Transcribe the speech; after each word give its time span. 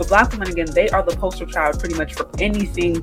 But 0.00 0.08
black 0.08 0.32
women, 0.32 0.48
again, 0.48 0.68
they 0.72 0.88
are 0.88 1.02
the 1.02 1.14
poster 1.14 1.44
child 1.44 1.78
pretty 1.78 1.94
much 1.94 2.14
for 2.14 2.26
anything 2.38 3.02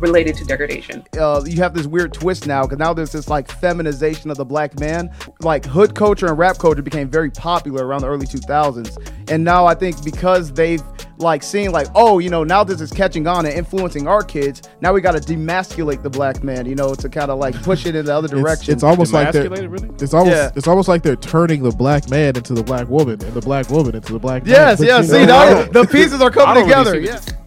related 0.00 0.34
to 0.38 0.44
degradation. 0.44 1.04
Uh, 1.16 1.44
you 1.46 1.58
have 1.58 1.74
this 1.74 1.86
weird 1.86 2.12
twist 2.12 2.44
now 2.44 2.62
because 2.62 2.78
now 2.78 2.92
there's 2.92 3.12
this 3.12 3.28
like 3.28 3.48
feminization 3.48 4.28
of 4.28 4.36
the 4.36 4.44
black 4.44 4.80
man. 4.80 5.14
Like 5.42 5.64
hood 5.64 5.94
culture 5.94 6.26
and 6.26 6.36
rap 6.36 6.58
culture 6.58 6.82
became 6.82 7.08
very 7.08 7.30
popular 7.30 7.86
around 7.86 8.00
the 8.00 8.08
early 8.08 8.26
2000s, 8.26 9.30
and 9.30 9.44
now 9.44 9.64
I 9.64 9.76
think 9.76 10.04
because 10.04 10.52
they've 10.52 10.82
like 11.18 11.42
seeing 11.42 11.70
like 11.72 11.86
oh 11.94 12.18
you 12.18 12.30
know 12.30 12.44
now 12.44 12.62
this 12.62 12.80
is 12.80 12.90
catching 12.92 13.26
on 13.26 13.44
and 13.44 13.54
influencing 13.54 14.06
our 14.06 14.22
kids 14.22 14.62
now 14.80 14.92
we 14.92 15.00
got 15.00 15.12
to 15.12 15.20
demasculate 15.20 16.02
the 16.02 16.10
black 16.10 16.42
man 16.44 16.64
you 16.66 16.74
know 16.74 16.94
to 16.94 17.08
kind 17.08 17.30
of 17.30 17.38
like 17.38 17.54
push 17.62 17.86
it 17.86 17.94
in 17.96 18.04
the 18.04 18.14
other 18.14 18.28
direction 18.28 18.72
It's, 18.72 18.82
it's 18.82 18.84
almost 18.84 19.12
like 19.12 19.32
they're 19.32 19.48
Demasculated, 19.48 19.70
really? 19.70 19.88
it's 20.00 20.14
almost 20.14 20.36
Yeah. 20.36 20.50
it's 20.54 20.68
almost 20.68 20.88
like 20.88 21.02
they're 21.02 21.16
turning 21.16 21.62
the 21.62 21.72
black 21.72 22.08
man 22.08 22.36
into 22.36 22.54
the 22.54 22.62
black 22.62 22.88
woman 22.88 23.20
and 23.22 23.34
the 23.34 23.40
black 23.40 23.68
woman 23.70 23.94
into 23.96 24.12
the 24.12 24.18
black 24.18 24.44
man. 24.44 24.52
yes 24.54 24.78
But 24.78 24.86
yes 24.86 25.06
see 25.10 25.26
know, 25.26 25.64
now 25.64 25.64
the 25.64 25.86
pieces 25.86 26.20
are 26.20 26.30
coming 26.30 26.54
don't 26.66 26.68
really 26.86 27.00
together 27.00 27.22
see 27.24 27.30
yeah. 27.30 27.37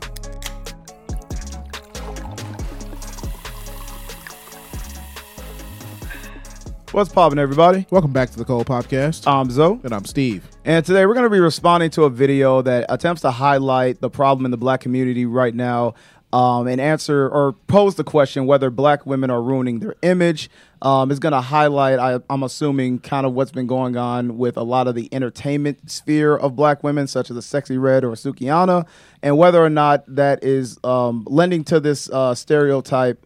What's 6.91 7.09
poppin', 7.09 7.40
everybody 7.40 7.86
Welcome 7.90 8.12
back 8.12 8.31
to 8.31 8.38
the 8.38 8.44
Code 8.44 8.68
Podcast. 8.68 9.26
i'm 9.26 9.49
zoe 9.49 9.80
and 9.86 9.94
I'm 9.94 10.04
Steve. 10.04 10.45
And 10.66 10.86
today 10.86 11.05
we're 11.05 11.13
going 11.13 11.23
to 11.23 11.30
be 11.30 11.40
responding 11.40 11.90
to 11.91 12.04
a 12.04 12.09
video 12.09 12.62
that 12.63 12.86
attempts 12.90 13.22
to 13.22 13.32
highlight 13.32 14.02
the 14.02 14.09
problem 14.09 14.44
in 14.44 14.52
the 14.52 14.58
black 14.58 14.82
community 14.82 15.26
right 15.26 15.55
now 15.55 15.94
um, 16.34 16.68
and 16.68 16.82
answer 16.82 17.30
or 17.30 17.54
pose 17.68 17.96
the 17.96 18.04
question 18.04 18.46
whether 18.46 18.70
black 18.70 19.05
women 19.05 19.30
are 19.30 19.41
ruining 19.41 19.80
their 19.80 19.96
image. 20.02 20.49
Um, 20.82 21.12
it's 21.12 21.20
going 21.22 21.32
to 21.32 21.40
highlight, 21.40 21.98
I, 21.98 22.20
I'm 22.30 22.44
assuming, 22.44 22.99
kind 22.99 23.26
of 23.26 23.32
what's 23.32 23.52
been 23.52 23.68
going 23.68 23.96
on 23.96 24.38
with 24.38 24.58
a 24.58 24.63
lot 24.63 24.90
of 24.90 24.96
the 24.96 25.08
entertainment 25.13 25.90
sphere 25.90 26.35
of 26.35 26.58
black 26.58 26.84
women, 26.84 27.08
such 27.08 27.30
as 27.30 27.35
the 27.38 27.41
Sexy 27.41 27.77
Red 27.77 28.04
or 28.04 28.12
Sukihana, 28.16 28.85
and 29.23 29.38
whether 29.38 29.63
or 29.63 29.70
not 29.70 30.04
that 30.13 30.44
is 30.44 30.77
um, 30.84 31.23
lending 31.30 31.63
to 31.66 31.80
this 31.80 32.10
uh, 32.10 32.35
stereotype 32.35 33.26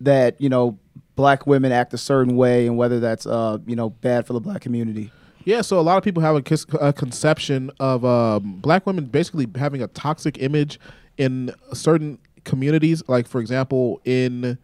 that, 0.00 0.38
you 0.40 0.50
know, 0.50 0.78
black 1.18 1.48
women 1.48 1.72
act 1.72 1.92
a 1.92 1.98
certain 1.98 2.36
way 2.36 2.66
and 2.68 2.78
whether 2.78 3.00
that's, 3.00 3.26
uh, 3.26 3.58
you 3.66 3.74
know, 3.74 3.90
bad 3.90 4.24
for 4.24 4.34
the 4.34 4.40
black 4.40 4.60
community. 4.60 5.10
Yeah, 5.44 5.62
so 5.62 5.80
a 5.80 5.82
lot 5.82 5.98
of 5.98 6.04
people 6.04 6.22
have 6.22 6.36
a, 6.36 6.76
a 6.80 6.92
conception 6.92 7.72
of 7.80 8.04
um, 8.04 8.60
black 8.60 8.86
women 8.86 9.06
basically 9.06 9.48
having 9.56 9.82
a 9.82 9.88
toxic 9.88 10.40
image 10.40 10.78
in 11.16 11.52
certain 11.72 12.18
communities. 12.44 13.02
Like, 13.08 13.26
for 13.26 13.40
example, 13.40 14.00
in 14.04 14.58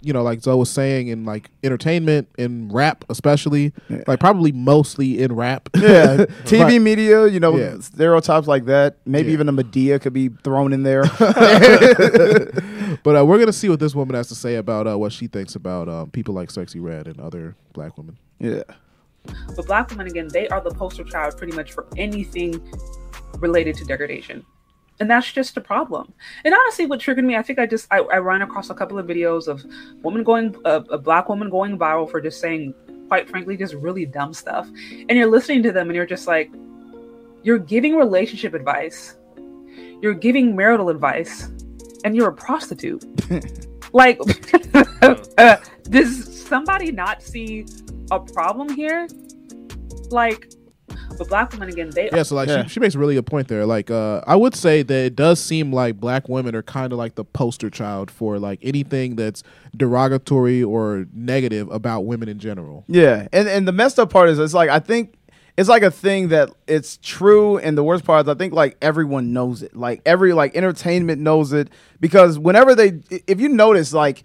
you 0.00 0.12
know, 0.12 0.22
like 0.22 0.40
Zoe 0.40 0.54
was 0.56 0.70
saying, 0.70 1.08
in 1.08 1.24
like 1.24 1.50
entertainment, 1.64 2.28
in 2.38 2.68
rap, 2.72 3.04
especially, 3.08 3.72
like 4.06 4.20
probably 4.20 4.52
mostly 4.52 5.20
in 5.20 5.34
rap. 5.34 5.68
Yeah, 5.76 6.16
TV 6.44 6.62
Right. 6.62 6.80
media, 6.80 7.26
you 7.26 7.40
know, 7.40 7.56
Yeah. 7.56 7.78
stereotypes 7.80 8.46
like 8.46 8.66
that. 8.66 8.98
Maybe 9.06 9.28
Yeah. 9.30 9.34
even 9.34 9.48
a 9.48 9.52
Madea 9.52 10.00
could 10.00 10.12
be 10.12 10.28
thrown 10.44 10.72
in 10.72 10.82
there. 10.84 11.02
But 13.02 13.16
uh, 13.16 13.24
we're 13.24 13.38
gonna 13.38 13.52
see 13.52 13.68
what 13.68 13.80
this 13.80 13.94
woman 13.94 14.14
has 14.14 14.28
to 14.28 14.34
say 14.34 14.56
about 14.56 14.86
uh, 14.86 14.98
what 14.98 15.12
she 15.12 15.26
thinks 15.26 15.54
about 15.54 15.88
um, 15.88 16.10
people 16.10 16.34
like 16.34 16.50
Sexy 16.50 16.80
Red 16.80 17.06
and 17.06 17.20
other 17.20 17.56
black 17.72 17.96
women. 17.96 18.18
yeah. 18.38 18.62
But 19.54 19.66
black 19.66 19.90
women, 19.90 20.06
again, 20.08 20.28
they 20.32 20.48
are 20.48 20.60
the 20.60 20.70
poster 20.70 21.04
child 21.04 21.36
pretty 21.36 21.54
much 21.54 21.72
for 21.72 21.86
anything 21.96 22.60
related 23.38 23.76
to 23.76 23.84
degradation. 23.84 24.44
And 25.00 25.10
that's 25.10 25.32
just 25.32 25.56
a 25.56 25.60
problem. 25.60 26.12
And 26.44 26.54
honestly, 26.54 26.86
what 26.86 27.00
triggered 27.00 27.24
me, 27.24 27.36
I 27.36 27.42
think 27.42 27.58
I 27.58 27.66
just 27.66 27.86
I, 27.90 27.98
I 27.98 28.18
ran 28.18 28.42
across 28.42 28.70
a 28.70 28.74
couple 28.74 28.98
of 28.98 29.06
videos 29.06 29.48
of 29.48 29.64
women 30.02 30.22
going 30.22 30.56
a, 30.64 30.76
a 30.90 30.98
black 30.98 31.28
woman 31.28 31.50
going 31.50 31.78
viral 31.78 32.10
for 32.10 32.20
just 32.20 32.40
saying, 32.40 32.74
quite 33.08 33.28
frankly, 33.28 33.56
just 33.56 33.74
really 33.74 34.06
dumb 34.06 34.32
stuff. 34.32 34.68
And 35.08 35.12
you're 35.12 35.30
listening 35.30 35.62
to 35.64 35.72
them, 35.72 35.88
and 35.88 35.96
you're 35.96 36.06
just 36.06 36.26
like, 36.26 36.50
you're 37.42 37.58
giving 37.58 37.96
relationship 37.96 38.54
advice, 38.54 39.16
you're 40.00 40.14
giving 40.14 40.54
marital 40.54 40.88
advice, 40.88 41.50
and 42.04 42.16
you're 42.16 42.28
a 42.28 42.34
prostitute. 42.34 43.04
like, 43.92 44.20
uh, 45.38 45.56
does 45.84 46.46
somebody 46.46 46.92
not 46.92 47.22
see 47.22 47.66
a 48.10 48.20
problem 48.20 48.68
here? 48.70 49.08
Like, 50.10 50.52
but 51.16 51.28
black 51.28 51.52
women 51.52 51.68
again, 51.68 51.90
they 51.90 52.10
Yeah, 52.12 52.22
so 52.22 52.34
like 52.34 52.48
Yeah. 52.48 52.64
She, 52.64 52.70
she 52.70 52.80
makes 52.80 52.94
really 52.94 53.14
good 53.14 53.26
point 53.26 53.48
there. 53.48 53.66
Like, 53.66 53.90
uh, 53.90 54.22
I 54.26 54.36
would 54.36 54.54
say 54.54 54.82
that 54.82 54.94
it 54.94 55.16
does 55.16 55.40
seem 55.40 55.72
like 55.72 55.98
black 55.98 56.28
women 56.28 56.54
are 56.54 56.62
kind 56.62 56.92
of 56.92 56.98
like 56.98 57.14
the 57.14 57.24
poster 57.24 57.70
child 57.70 58.10
for 58.10 58.38
like 58.38 58.58
anything 58.62 59.16
that's 59.16 59.42
derogatory 59.76 60.62
or 60.62 61.06
negative 61.12 61.70
about 61.70 62.02
women 62.02 62.28
in 62.28 62.38
general. 62.38 62.84
Yeah. 62.88 63.28
And 63.32 63.48
and 63.48 63.66
the 63.66 63.72
messed 63.72 63.98
up 63.98 64.10
part 64.10 64.28
is 64.28 64.38
it's 64.38 64.54
like 64.54 64.70
I 64.70 64.78
think 64.78 65.14
it's 65.56 65.68
like 65.68 65.82
a 65.82 65.90
thing 65.90 66.28
that 66.28 66.50
it's 66.66 66.98
true 67.02 67.58
and 67.58 67.76
the 67.76 67.84
worst 67.84 68.04
part 68.04 68.26
is 68.26 68.28
I 68.30 68.34
think 68.34 68.52
like 68.54 68.76
everyone 68.80 69.32
knows 69.32 69.62
it. 69.62 69.76
Like 69.76 70.00
every 70.06 70.32
like 70.32 70.56
entertainment 70.56 71.20
knows 71.20 71.52
it 71.52 71.68
because 72.00 72.38
whenever 72.38 72.74
they 72.74 73.00
if 73.26 73.40
you 73.40 73.48
notice 73.48 73.92
like 73.92 74.24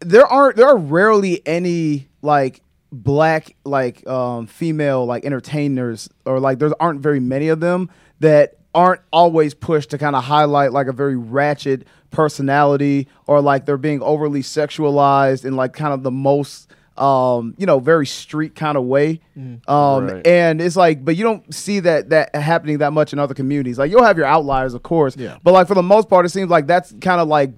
there 0.00 0.26
aren't 0.26 0.56
there 0.56 0.68
are 0.68 0.78
rarely 0.78 1.46
any 1.46 2.08
like 2.22 2.62
black 2.90 3.54
like 3.64 4.06
um 4.06 4.46
female 4.46 5.04
like 5.06 5.24
entertainers 5.24 6.08
or 6.24 6.40
like 6.40 6.58
there 6.58 6.70
aren't 6.80 7.00
very 7.00 7.20
many 7.20 7.48
of 7.48 7.60
them 7.60 7.90
that 8.20 8.56
aren't 8.74 9.00
always 9.12 9.54
pushed 9.54 9.90
to 9.90 9.98
kind 9.98 10.16
of 10.16 10.24
highlight 10.24 10.72
like 10.72 10.86
a 10.86 10.92
very 10.92 11.16
ratchet 11.16 11.86
personality 12.10 13.08
or 13.26 13.40
like 13.40 13.66
they're 13.66 13.76
being 13.76 14.02
overly 14.02 14.42
sexualized 14.42 15.44
and 15.44 15.56
like 15.56 15.72
kind 15.72 15.92
of 15.92 16.02
the 16.02 16.10
most 16.10 16.70
um 16.98 17.54
you 17.56 17.64
know 17.64 17.78
very 17.78 18.06
street 18.06 18.54
kind 18.54 18.76
of 18.76 18.84
way 18.84 19.20
um 19.66 20.06
Right. 20.08 20.26
and 20.26 20.60
it's 20.60 20.76
like 20.76 21.02
but 21.04 21.16
you 21.16 21.24
don't 21.24 21.52
see 21.54 21.80
that 21.80 22.10
that 22.10 22.34
happening 22.34 22.78
that 22.78 22.92
much 22.92 23.12
in 23.14 23.18
other 23.18 23.32
communities 23.32 23.78
like 23.78 23.90
you'll 23.90 24.04
have 24.04 24.18
your 24.18 24.26
outliers 24.26 24.74
of 24.74 24.82
course 24.82 25.16
Yeah. 25.16 25.38
but 25.42 25.52
like 25.52 25.66
for 25.68 25.74
the 25.74 25.82
most 25.82 26.10
part 26.10 26.26
it 26.26 26.28
seems 26.28 26.50
like 26.50 26.66
that's 26.66 26.92
kind 27.00 27.20
of 27.20 27.28
like 27.28 27.52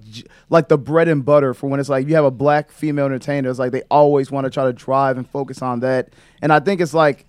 like 0.49 0.69
the 0.69 0.77
bread 0.77 1.09
and 1.09 1.25
butter 1.25 1.53
for 1.53 1.67
when 1.67 1.79
it's 1.81 1.89
like 1.89 2.07
you 2.07 2.15
have 2.15 2.23
a 2.25 2.31
black 2.31 2.71
female 2.71 3.05
entertainer 3.07 3.49
it's 3.49 3.59
like 3.59 3.71
they 3.73 3.81
always 3.91 4.31
want 4.31 4.45
to 4.45 4.49
try 4.49 4.63
to 4.63 4.73
drive 4.73 5.17
and 5.17 5.29
focus 5.29 5.61
on 5.61 5.81
that 5.81 6.09
and 6.41 6.53
i 6.53 6.59
think 6.61 6.79
it's 6.79 6.93
like 6.93 7.25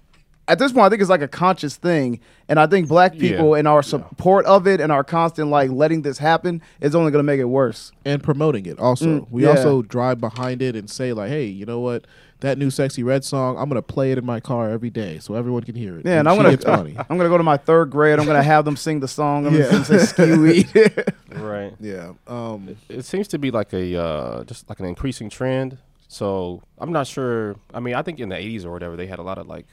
at 0.48 0.58
this 0.58 0.72
point 0.72 0.84
i 0.86 0.88
think 0.88 1.00
it's 1.00 1.10
like 1.10 1.22
a 1.22 1.28
conscious 1.28 1.76
thing 1.76 2.20
and 2.48 2.60
i 2.60 2.66
think 2.66 2.86
black 2.88 3.12
people 3.18 3.50
Yeah. 3.52 3.58
and 3.58 3.68
our 3.68 3.82
support 3.82 4.44
of 4.46 4.66
it 4.66 4.80
and 4.80 4.92
our 4.92 5.02
constant 5.04 5.48
like 5.50 5.70
letting 5.70 6.02
this 6.02 6.18
happen 6.18 6.62
is 6.80 6.94
only 6.94 7.10
going 7.10 7.20
to 7.20 7.26
make 7.26 7.40
it 7.40 7.44
worse 7.46 7.92
And 8.04 8.22
promoting 8.22 8.66
it 8.66 8.78
also. 8.78 9.06
Mm, 9.20 9.26
we 9.30 9.42
yeah. 9.42 9.50
also 9.50 9.82
drive 9.82 10.20
behind 10.20 10.62
it 10.62 10.76
and 10.76 10.88
say 10.88 11.12
like, 11.12 11.28
hey, 11.30 11.44
you 11.46 11.66
know 11.66 11.80
what? 11.80 12.06
That 12.40 12.58
new 12.58 12.70
Sexy 12.70 13.02
Red 13.02 13.24
song, 13.24 13.56
I'm 13.58 13.68
gonna 13.68 13.80
play 13.82 14.12
it 14.12 14.18
in 14.18 14.24
my 14.26 14.38
car 14.40 14.70
every 14.70 14.90
day 14.90 15.18
so 15.18 15.34
everyone 15.34 15.62
can 15.64 15.74
hear 15.74 15.98
it. 15.98 16.04
yeah 16.06 16.18
and 16.20 16.26
she 16.26 16.30
i'm 16.30 16.36
gonna 16.36 16.50
gets 16.50 16.66
money. 16.66 16.94
i'm 17.10 17.16
gonna 17.16 17.28
go 17.30 17.38
to 17.38 17.42
my 17.42 17.56
third 17.56 17.90
grade 17.90 18.18
i'm 18.20 18.26
gonna 18.26 18.42
have 18.42 18.64
them 18.64 18.76
sing 18.76 19.00
the 19.00 19.08
song 19.08 19.46
i'm 19.46 19.54
Yeah. 19.54 19.70
gonna 19.70 19.84
say 19.94 19.96
SkeeYee 19.96 21.14
Right. 21.52 21.72
yeah. 21.80 22.12
Um, 22.28 22.76
It 22.88 23.04
seems 23.04 23.26
to 23.28 23.38
be 23.38 23.50
like 23.50 23.72
a 23.72 23.96
uh, 24.00 24.44
just 24.44 24.68
like 24.68 24.78
an 24.80 24.86
increasing 24.86 25.28
trend. 25.30 25.78
So 26.08 26.62
I'm 26.78 26.92
not 26.92 27.06
sure. 27.08 27.56
I 27.74 27.80
mean, 27.80 27.94
I 27.94 28.02
think 28.02 28.20
in 28.20 28.28
the 28.28 28.36
'80s 28.36 28.64
or 28.64 28.70
whatever, 28.70 28.94
they 28.96 29.06
had 29.06 29.18
a 29.18 29.22
lot 29.22 29.38
of 29.38 29.46
like 29.48 29.66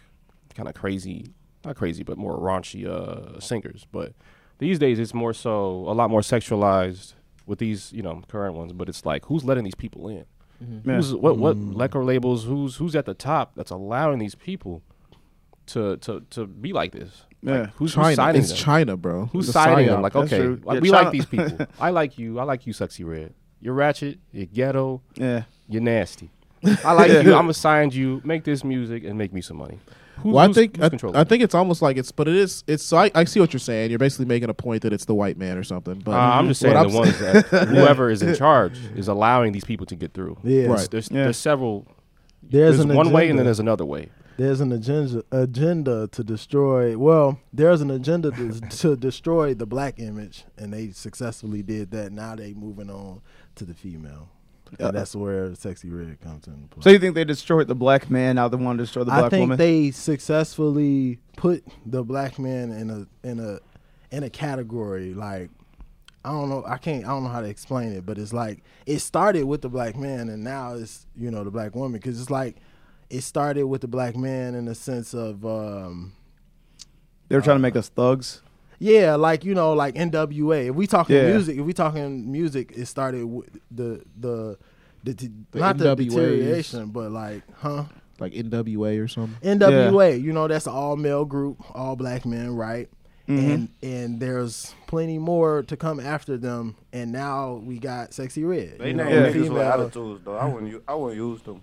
kind 0.53 0.69
of 0.69 0.75
crazy, 0.75 1.33
not 1.65 1.75
crazy, 1.75 2.03
but 2.03 2.17
more 2.17 2.37
raunchy 2.37 2.85
uh, 2.87 3.39
singers. 3.39 3.85
But 3.91 4.13
these 4.59 4.79
days, 4.79 4.99
it's 4.99 5.13
more 5.13 5.33
so 5.33 5.55
a 5.87 5.93
lot 5.93 6.09
more 6.09 6.21
sexualized 6.21 7.13
with 7.45 7.59
these, 7.59 7.91
you 7.93 8.01
know, 8.01 8.21
current 8.27 8.55
ones. 8.55 8.73
But 8.73 8.89
it's 8.89 9.05
like, 9.05 9.25
who's 9.25 9.43
letting 9.43 9.63
these 9.63 9.75
people 9.75 10.07
in? 10.09 10.25
Yeah. 10.85 10.95
Who's 10.95 11.13
what 11.13 11.37
what 11.37 11.57
liquor 11.57 12.03
labels? 12.05 12.45
Who's 12.45 12.77
who's 12.77 12.95
at 12.95 13.05
the 13.05 13.13
top 13.13 13.53
that's 13.55 13.71
allowing 13.71 14.19
these 14.19 14.35
people 14.35 14.81
to 15.67 15.97
to 15.97 16.21
to 16.31 16.45
be 16.47 16.71
like 16.73 16.91
this? 16.91 17.23
Yeah. 17.41 17.65
who's, 17.75 17.93
who's 17.93 17.93
China. 17.95 18.15
signing 18.15 18.41
It's 18.41 18.49
them? 18.51 18.57
China, 18.57 18.95
bro. 18.97 19.25
Who's 19.25 19.49
It's 19.49 19.53
signing 19.53 19.87
them? 19.87 20.01
Like, 20.01 20.13
That's 20.13 20.31
okay, 20.31 20.41
true. 20.41 20.61
like, 20.63 20.75
Yeah, 20.75 20.79
we 20.81 20.89
China- 20.91 21.03
like 21.03 21.11
these 21.11 21.25
people. 21.25 21.67
I 21.79 21.89
like 21.89 22.17
you. 22.17 22.39
I 22.39 22.43
like 22.43 22.65
you, 22.65 22.71
sexy 22.71 23.03
red. 23.03 23.33
You're 23.59 23.73
ratchet. 23.73 24.19
You're 24.31 24.45
ghetto. 24.45 25.01
yeah 25.15 25.43
You're 25.67 25.81
nasty. 25.81 26.29
I 26.85 26.93
like 26.93 27.11
you. 27.11 27.17
I'm 27.35 27.43
gonna 27.43 27.53
sign 27.53 27.91
you. 27.91 28.21
Make 28.23 28.45
this 28.45 28.63
music 28.63 29.03
and 29.03 29.17
make 29.17 29.33
me 29.33 29.41
some 29.41 29.57
money. 29.57 29.79
Who's, 30.17 30.33
well, 30.33 30.49
I 30.49 30.53
think 30.53 30.77
who's 30.77 30.85
I, 30.85 30.89
controlling 30.89 31.17
I 31.17 31.21
it? 31.21 31.29
think 31.29 31.43
it's 31.43 31.55
almost 31.55 31.81
like 31.81 31.97
it's, 31.97 32.11
but 32.11 32.27
it 32.27 32.35
is. 32.35 32.63
It's. 32.67 32.83
So 32.83 32.97
I, 32.97 33.11
I 33.15 33.23
see 33.25 33.39
what 33.39 33.51
you're 33.51 33.59
saying. 33.59 33.89
You're 33.89 33.99
basically 33.99 34.25
making 34.25 34.49
a 34.49 34.53
point 34.53 34.83
that 34.83 34.93
it's 34.93 35.05
the 35.05 35.15
white 35.15 35.37
man 35.37 35.57
or 35.57 35.63
something. 35.63 35.99
But 35.99 36.11
Uh, 36.11 36.17
I'm 36.17 36.47
just 36.47 36.61
what 36.63 36.69
saying 36.73 36.77
I'm 36.85 36.91
the 36.91 36.97
ones 36.97 37.19
that 37.19 37.45
whoever 37.69 38.09
is 38.09 38.21
in 38.21 38.35
charge 38.35 38.77
is 38.95 39.07
allowing 39.07 39.51
these 39.53 39.65
people 39.65 39.85
to 39.87 39.95
get 39.95 40.13
through. 40.13 40.37
Yeah. 40.43 40.67
Right. 40.67 40.89
There's, 40.89 41.09
Yeah. 41.11 41.23
there's 41.23 41.37
several. 41.37 41.87
There's, 42.41 42.77
There's, 42.77 42.79
an 42.89 42.95
one 42.95 43.11
way 43.11 43.29
and 43.29 43.39
then 43.39 43.45
there's 43.45 43.59
another 43.61 43.85
way. 43.85 44.09
there's 44.37 44.59
an 44.59 44.71
agenda 44.71 45.23
agenda 45.31 46.07
to 46.09 46.23
destroy. 46.23 46.97
Well, 46.97 47.39
there's 47.53 47.81
an 47.81 47.89
agenda 47.89 48.31
to, 48.31 48.59
to 48.81 48.95
destroy 48.97 49.53
the 49.53 49.65
black 49.65 49.99
image, 49.99 50.43
and 50.57 50.73
they 50.73 50.91
successfully 50.91 51.63
did 51.63 51.91
that. 51.91 52.11
Now 52.11 52.35
they 52.35 52.53
moving 52.53 52.89
on 52.89 53.21
to 53.55 53.63
the 53.65 53.73
female, 53.73 54.29
Yeah. 54.42 54.42
And 54.79 54.95
that's 54.95 55.15
where 55.15 55.53
sexy 55.55 55.89
red 55.89 56.19
comes 56.21 56.47
into 56.47 56.67
play. 56.67 56.81
so 56.83 56.89
you 56.89 56.99
think 56.99 57.15
they 57.15 57.23
destroyed 57.23 57.67
the 57.67 57.75
black 57.75 58.09
man 58.09 58.35
now 58.35 58.47
they 58.47 58.57
want 58.57 58.77
to 58.77 58.83
destroy 58.83 59.03
the 59.03 59.11
black 59.11 59.25
I 59.25 59.29
think 59.29 59.41
woman? 59.41 59.57
they 59.57 59.91
successfully 59.91 61.19
put 61.37 61.63
the 61.85 62.03
black 62.03 62.39
man 62.39 62.71
in 62.71 62.89
a 62.89 63.27
in 63.27 63.39
a 63.39 63.59
in 64.15 64.23
a 64.23 64.29
category 64.29 65.13
like 65.13 65.49
I 66.25 66.29
don't 66.31 66.49
know 66.49 66.63
I 66.65 66.77
can't 66.77 67.03
I 67.05 67.09
don't 67.09 67.23
know 67.23 67.29
how 67.29 67.41
to 67.41 67.47
explain 67.49 67.91
it 67.91 68.05
but 68.05 68.17
it's 68.17 68.33
like 68.33 68.63
it 68.85 68.99
started 68.99 69.43
with 69.45 69.61
the 69.61 69.69
black 69.69 69.95
man 69.97 70.29
and 70.29 70.43
now 70.43 70.75
it's 70.75 71.05
you 71.17 71.31
know 71.31 71.43
the 71.43 71.51
black 71.51 71.75
woman. 71.75 71.99
Because 71.99 72.19
it's 72.21 72.29
like 72.29 72.57
it 73.09 73.21
started 73.21 73.63
with 73.65 73.81
the 73.81 73.87
black 73.87 74.15
man 74.15 74.55
in 74.55 74.65
the 74.65 74.75
sense 74.75 75.13
of 75.13 75.45
um 75.45 76.13
they 77.29 77.35
were 77.35 77.41
trying 77.41 77.57
to 77.57 77.61
make 77.61 77.75
us 77.75 77.89
thugs 77.89 78.41
Yeah, 78.83 79.15
like 79.15 79.45
you 79.45 79.55
know, 79.55 79.71
like 79.73 79.95
NWA. 79.95 80.69
If 80.69 80.75
we 80.75 80.87
talking 80.87 81.15
Yeah. 81.15 81.27
music, 81.27 81.57
if 81.57 81.65
we 81.65 81.71
talking 81.71 82.29
music, 82.29 82.73
it 82.75 82.85
started 82.87 83.23
with 83.25 83.47
the 83.71 84.03
the 84.19 84.57
the, 85.05 85.13
the, 85.13 85.31
The 85.51 85.59
not 85.59 85.77
the 85.77 85.95
deterioration, 85.95 86.87
but 86.89 87.09
like, 87.11 87.43
huh? 87.59 87.85
Like 88.19 88.33
NWA 88.33 89.01
or 89.01 89.07
something. 89.07 89.37
NWA, 89.57 90.21
you 90.21 90.33
know, 90.33 90.47
that's 90.49 90.65
an 90.67 90.73
all 90.73 90.97
male 90.97 91.23
group, 91.25 91.57
all 91.73 91.95
black 91.95 92.25
men, 92.25 92.55
right? 92.55 92.89
Mm-hmm. 93.29 93.51
And 93.51 93.69
and 93.81 94.19
there's 94.19 94.75
plenty 94.87 95.17
more 95.17 95.63
to 95.63 95.77
come 95.77 96.01
after 96.01 96.35
them. 96.37 96.75
And 96.91 97.13
now 97.13 97.53
we 97.65 97.79
got 97.79 98.13
Sexy 98.13 98.43
Red. 98.43 98.79
They 98.79 98.89
you 98.89 98.93
know, 98.95 99.05
name 99.05 99.13
Yeah. 99.13 99.29
niggas 99.31 99.49
with 99.49 99.61
attitudes 99.61 100.21
though. 100.25 100.35
I 100.35 100.45
wouldn't. 100.45 100.71
u- 100.71 100.83
I 100.85 100.93
wouldn't 100.93 101.17
use 101.21 101.41
them. 101.41 101.61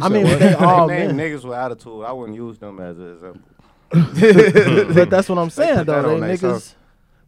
I 0.00 0.08
mean, 0.08 0.24
but 0.26 0.38
they 0.38 0.54
all 0.54 0.86
they 0.86 1.06
name 1.08 1.16
niggas 1.16 1.42
with 1.44 1.56
attitude. 1.58 2.04
I 2.04 2.12
wouldn't 2.12 2.36
use 2.36 2.58
them 2.58 2.78
as 2.80 2.96
an 2.98 3.12
example. 3.14 3.40
but 3.90 5.10
that's 5.10 5.28
what 5.28 5.38
I'm 5.38 5.50
saying 5.50 5.84
though. 5.84 6.02
They 6.02 6.14
on 6.14 6.20
niggas, 6.20 6.38
stuff. 6.60 6.76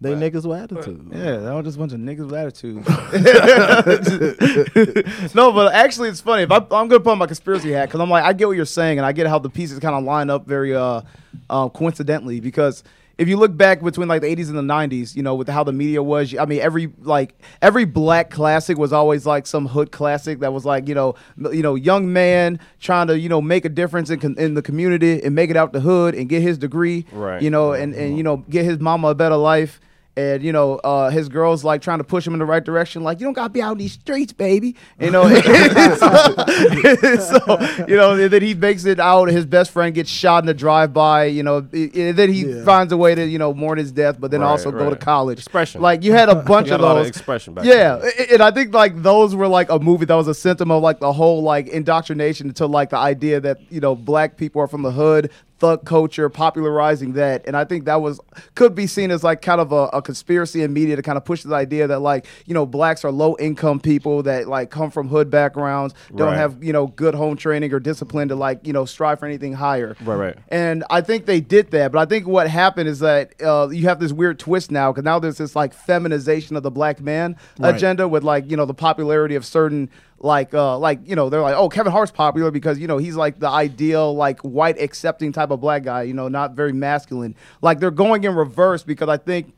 they 0.00 0.14
Right. 0.14 0.32
niggas 0.32 0.46
with 0.46 0.58
attitude. 0.60 1.08
Yeah, 1.12 1.36
that 1.38 1.52
was 1.54 1.64
just 1.64 1.76
a 1.76 1.80
bunch 1.80 1.92
of 1.92 2.00
niggas 2.00 2.26
with 2.26 2.34
attitude. 2.34 2.76
no, 5.34 5.52
but 5.52 5.72
actually, 5.74 6.08
it's 6.08 6.20
funny. 6.20 6.42
If 6.42 6.50
I, 6.50 6.56
I'm 6.56 6.88
gonna 6.88 7.00
put 7.00 7.12
on 7.12 7.18
my 7.18 7.26
conspiracy 7.26 7.72
hat 7.72 7.86
because 7.88 8.00
I'm 8.00 8.10
like, 8.10 8.24
I 8.24 8.32
get 8.32 8.48
what 8.48 8.56
you're 8.56 8.64
saying, 8.66 8.98
and 8.98 9.06
I 9.06 9.12
get 9.12 9.26
how 9.26 9.38
the 9.38 9.50
pieces 9.50 9.78
kind 9.78 9.94
of 9.94 10.04
line 10.04 10.30
up 10.30 10.46
very 10.46 10.74
uh, 10.74 11.02
uh, 11.50 11.68
coincidentally. 11.68 12.40
Because 12.40 12.82
if 13.18 13.28
you 13.28 13.36
look 13.38 13.56
back 13.56 13.82
between 13.82 14.08
like 14.08 14.20
the 14.20 14.34
80s 14.34 14.48
and 14.48 14.58
the 14.58 14.74
90s, 14.74 15.16
you 15.16 15.22
know, 15.22 15.34
with 15.34 15.48
how 15.48 15.64
the 15.64 15.72
media 15.72 16.02
was, 16.02 16.36
I 16.36 16.44
mean, 16.44 16.60
every 16.60 16.92
like 17.00 17.34
every 17.62 17.86
black 17.86 18.30
classic 18.30 18.76
was 18.76 18.92
always 18.92 19.24
like 19.24 19.46
some 19.46 19.66
hood 19.66 19.90
classic 19.90 20.40
that 20.40 20.52
was 20.52 20.66
like, 20.66 20.86
you 20.86 20.94
know, 20.94 21.14
you 21.50 21.62
know, 21.62 21.74
young 21.74 22.12
man 22.12 22.60
trying 22.78 23.06
to 23.06 23.18
you 23.18 23.28
know 23.28 23.40
make 23.40 23.64
a 23.64 23.70
difference 23.70 24.10
in 24.10 24.38
in 24.38 24.54
the 24.54 24.62
community 24.62 25.22
and 25.22 25.34
make 25.34 25.48
it 25.48 25.56
out 25.56 25.72
the 25.72 25.80
hood 25.80 26.14
and 26.14 26.28
get 26.28 26.42
his 26.42 26.58
degree, 26.58 27.06
Right. 27.12 27.40
You 27.40 27.50
know, 27.50 27.72
and 27.72 27.94
and 27.94 28.08
mm-hmm. 28.08 28.16
you 28.16 28.22
know 28.22 28.36
get 28.36 28.64
his 28.64 28.80
mama 28.80 29.08
a 29.08 29.14
better 29.14 29.36
life 29.36 29.80
and 30.16 30.42
you 30.42 30.52
know 30.52 30.76
uh, 30.76 31.10
his 31.10 31.28
girls 31.28 31.62
like 31.64 31.82
trying 31.82 31.98
to 31.98 32.04
push 32.04 32.26
him 32.26 32.32
in 32.32 32.38
the 32.38 32.44
right 32.46 32.64
direction 32.64 33.02
like 33.02 33.20
you 33.20 33.26
don't 33.26 33.34
gotta 33.34 33.50
be 33.50 33.60
out 33.60 33.72
in 33.72 33.78
these 33.78 33.92
streets 33.92 34.32
baby 34.32 34.74
you 34.98 35.10
know 35.10 35.24
so, 35.98 37.18
so, 37.18 37.84
you 37.88 37.96
know 37.96 38.12
and 38.12 38.32
then 38.32 38.42
he 38.42 38.54
makes 38.54 38.84
it 38.84 38.98
out 39.00 39.28
his 39.28 39.44
best 39.46 39.70
friend 39.70 39.94
gets 39.94 40.10
shot 40.10 40.42
in 40.42 40.46
the 40.46 40.54
drive-by 40.54 41.24
you 41.24 41.42
know 41.42 41.58
and 41.72 42.16
then 42.16 42.32
he 42.32 42.46
Yeah. 42.46 42.64
finds 42.64 42.92
a 42.92 42.96
way 42.96 43.14
to 43.14 43.26
you 43.26 43.38
know 43.38 43.52
mourn 43.52 43.78
his 43.78 43.92
death 43.92 44.16
but 44.20 44.30
then 44.30 44.40
Right, 44.40 44.48
also 44.48 44.70
go 44.70 44.90
to 44.90 44.96
college 44.96 45.38
Expression. 45.38 45.80
like 45.80 46.02
you 46.02 46.12
had 46.12 46.28
a 46.28 46.34
bunch 46.50 46.68
You 46.68 46.74
of 46.74 46.80
had 46.80 46.84
a 46.84 46.88
lot 46.88 46.96
of 46.96 47.04
those 47.04 47.08
expression 47.08 47.54
back 47.54 47.64
yeah 47.64 47.96
then. 47.96 48.12
and 48.34 48.42
i 48.42 48.50
think 48.50 48.72
like 48.74 49.02
those 49.02 49.34
were 49.34 49.48
like 49.48 49.68
a 49.70 49.78
movie 49.78 50.04
that 50.06 50.14
was 50.14 50.28
a 50.28 50.34
symptom 50.34 50.70
of 50.70 50.82
like 50.82 51.00
the 51.00 51.12
whole 51.12 51.42
like 51.42 51.68
indoctrination 51.68 52.52
to 52.54 52.66
like 52.66 52.90
the 52.90 52.96
idea 52.98 53.40
that 53.40 53.58
you 53.70 53.80
know 53.80 53.94
black 53.94 54.36
people 54.36 54.60
are 54.62 54.68
from 54.68 54.82
the 54.82 54.90
hood 54.92 55.30
thug 55.58 55.84
culture 55.86 56.28
popularizing 56.28 57.14
that 57.14 57.42
and 57.46 57.56
i 57.56 57.64
think 57.64 57.84
that 57.86 58.00
was 58.02 58.20
could 58.54 58.74
be 58.74 58.86
seen 58.86 59.10
as 59.10 59.24
like 59.24 59.40
kind 59.40 59.60
of 59.60 59.72
a, 59.72 59.84
a 59.94 60.02
conspiracy 60.02 60.62
in 60.62 60.72
media 60.72 60.96
to 60.96 61.02
kind 61.02 61.16
of 61.16 61.24
push 61.24 61.42
the 61.44 61.54
idea 61.54 61.86
that 61.86 62.00
like 62.00 62.26
you 62.46 62.52
know 62.52 62.66
blacks 62.66 63.04
are 63.04 63.10
low 63.10 63.34
income 63.38 63.80
people 63.80 64.22
that 64.22 64.46
like 64.48 64.70
come 64.70 64.90
from 64.90 65.08
hood 65.08 65.30
backgrounds 65.30 65.94
don't 66.14 66.28
Right. 66.28 66.36
have 66.36 66.62
you 66.62 66.72
know 66.72 66.88
good 66.88 67.14
home 67.14 67.36
training 67.36 67.72
or 67.72 67.80
discipline 67.80 68.28
to 68.28 68.36
like 68.36 68.66
you 68.66 68.72
know 68.72 68.84
strive 68.84 69.18
for 69.18 69.26
anything 69.26 69.54
higher 69.54 69.96
Right, 70.04 70.16
right. 70.16 70.36
and 70.48 70.84
I 70.90 71.00
think 71.00 71.24
they 71.26 71.40
did 71.40 71.70
that, 71.70 71.90
but 71.92 71.98
I 72.00 72.04
think 72.04 72.26
what 72.26 72.48
happened 72.50 72.88
is 72.88 72.98
that 72.98 73.32
uh, 73.42 73.68
you 73.70 73.84
have 73.88 73.98
this 73.98 74.12
weird 74.12 74.38
twist 74.38 74.70
now 74.70 74.92
because 74.92 75.04
now 75.04 75.18
there's 75.18 75.38
this 75.38 75.56
like 75.56 75.72
feminization 75.72 76.56
of 76.56 76.62
the 76.62 76.70
black 76.70 77.00
man 77.00 77.36
Right. 77.58 77.74
agenda 77.74 78.06
with 78.08 78.24
like 78.24 78.50
you 78.50 78.56
know 78.56 78.66
the 78.66 78.74
popularity 78.74 79.34
of 79.36 79.44
certain 79.46 79.88
like 80.18 80.54
uh 80.54 80.78
like 80.78 81.00
you 81.04 81.14
know 81.14 81.28
they're 81.28 81.42
like 81.42 81.54
oh 81.56 81.68
Kevin 81.68 81.92
Hart's 81.92 82.12
popular 82.12 82.50
because 82.50 82.78
you 82.78 82.86
know 82.86 82.98
he's 82.98 83.16
like 83.16 83.38
the 83.38 83.48
ideal 83.48 84.14
like 84.14 84.40
white 84.40 84.80
accepting 84.80 85.32
type 85.32 85.50
of 85.50 85.60
black 85.60 85.82
guy 85.82 86.02
you 86.02 86.14
know 86.14 86.28
not 86.28 86.52
very 86.52 86.72
masculine. 86.72 87.34
Like 87.62 87.80
they're 87.80 87.90
going 87.90 88.24
in 88.24 88.34
reverse 88.34 88.82
because 88.82 89.08
I 89.08 89.18
think 89.18 89.52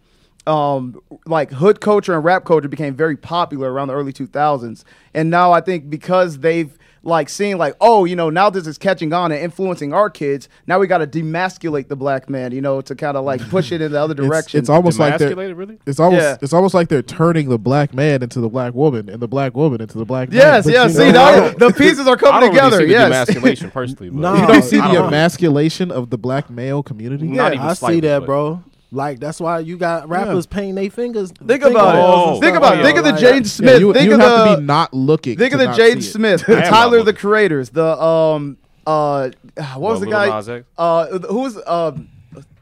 um 0.46 1.00
like 1.26 1.50
hood 1.52 1.80
culture 1.80 2.14
and 2.14 2.24
rap 2.24 2.44
culture 2.44 2.68
became 2.68 2.94
very 2.94 3.16
popular 3.16 3.70
around 3.70 3.88
the 3.88 3.94
early 3.94 4.12
2000s 4.14 4.82
and 5.12 5.28
now 5.28 5.52
i 5.52 5.60
think 5.60 5.90
because 5.90 6.38
they've 6.38 6.77
like 7.02 7.28
seeing 7.28 7.56
like 7.58 7.74
oh 7.80 8.04
you 8.04 8.16
know 8.16 8.28
now 8.30 8.50
this 8.50 8.66
is 8.66 8.76
catching 8.78 9.12
on 9.12 9.30
and 9.32 9.40
influencing 9.42 9.92
our 9.92 10.10
kids 10.10 10.48
now 10.66 10.78
we 10.78 10.86
got 10.86 10.98
to 10.98 11.06
demasculate 11.06 11.88
the 11.88 11.96
black 11.96 12.28
man 12.28 12.52
you 12.52 12.60
know 12.60 12.80
to 12.80 12.94
kind 12.94 13.16
of 13.16 13.24
like 13.24 13.40
push 13.50 13.70
it 13.72 13.80
in 13.80 13.92
the 13.92 14.00
other 14.00 14.14
direction 14.22 14.58
it's 14.58 14.68
almost 14.68 14.98
like 14.98 15.16
they're 15.18 15.30
Demasculated, 15.34 15.56
really? 15.56 15.78
it's 15.86 16.00
almost 16.00 16.22
Yeah. 16.22 16.36
it's 16.42 16.52
almost 16.52 16.74
like 16.74 16.88
they're 16.88 17.02
turning 17.02 17.48
the 17.48 17.58
black 17.58 17.94
man 17.94 18.22
into 18.22 18.40
the 18.40 18.48
black 18.48 18.74
woman 18.74 19.08
and 19.08 19.20
the 19.20 19.28
black 19.28 19.54
woman 19.56 19.80
into 19.80 19.96
the 19.98 20.04
black 20.04 20.28
man. 20.30 20.38
yes 20.38 20.64
But 20.64 20.72
yes 20.72 20.96
see 20.96 21.12
know, 21.12 21.50
now 21.50 21.50
the 21.50 21.72
pieces 21.72 22.06
are 22.06 22.14
I 22.14 22.16
coming 22.16 22.40
don't 22.40 22.50
together 22.50 22.78
really 22.78 22.88
see 22.90 22.94
the 22.94 23.08
yes 23.08 23.30
demasculation 23.30 23.72
personally. 23.72 24.10
But 24.10 24.20
No. 24.20 24.34
you 24.34 24.46
don't 24.46 24.62
see 24.62 24.78
I 24.78 24.88
the 24.88 24.94
don't- 24.94 25.06
emasculation 25.08 25.90
of 25.90 26.10
the 26.10 26.18
black 26.18 26.50
male 26.50 26.82
community. 26.82 27.26
Not 27.26 27.52
Yeah, 27.52 27.58
even 27.58 27.66
I 27.70 27.72
slightly, 27.74 27.96
see 27.96 28.00
that, 28.08 28.26
bro. 28.26 28.62
Like 28.90 29.20
that's 29.20 29.38
why 29.38 29.58
you 29.58 29.76
got 29.76 30.08
rappers 30.08 30.46
painting 30.46 30.74
their 30.74 30.90
fingers. 30.90 31.30
think 31.32 31.62
about 31.62 31.94
Oh, 31.96 32.36
it 32.36 32.40
think 32.40 32.54
oh, 32.54 32.58
about 32.58 32.78
it 32.78 32.82
think 32.82 32.96
of 32.98 33.04
the 33.04 33.12
Like- 33.12 33.20
Jaden 33.20 33.40
Yeah, 33.42 33.42
Smith 33.48 33.80
you, 33.80 33.92
think 33.92 34.04
you 34.06 34.14
of 34.14 34.20
have 34.20 34.38
the 34.46 34.54
to 34.54 34.56
be 34.58 34.62
not 34.64 34.94
looking. 34.94 35.36
think 35.36 35.52
of 35.52 35.58
the 35.58 35.66
not 35.66 35.78
Jaden 35.78 35.92
see 36.02 36.08
it. 36.08 36.12
Smith 36.12 36.44
I 36.48 36.52
am 36.52 36.58
not 36.60 36.64
Tyler 36.70 37.02
the 37.02 37.12
creators 37.12 37.68
the 37.70 38.00
um 38.02 38.56
uh 38.86 39.28
what 39.76 39.80
was 39.92 40.00
the 40.00 40.06
guy 40.06 40.26
Nas 40.34 40.48
X? 40.48 40.64
uh 40.78 41.06
who 41.18 41.40
was 41.40 41.56
um 41.66 42.08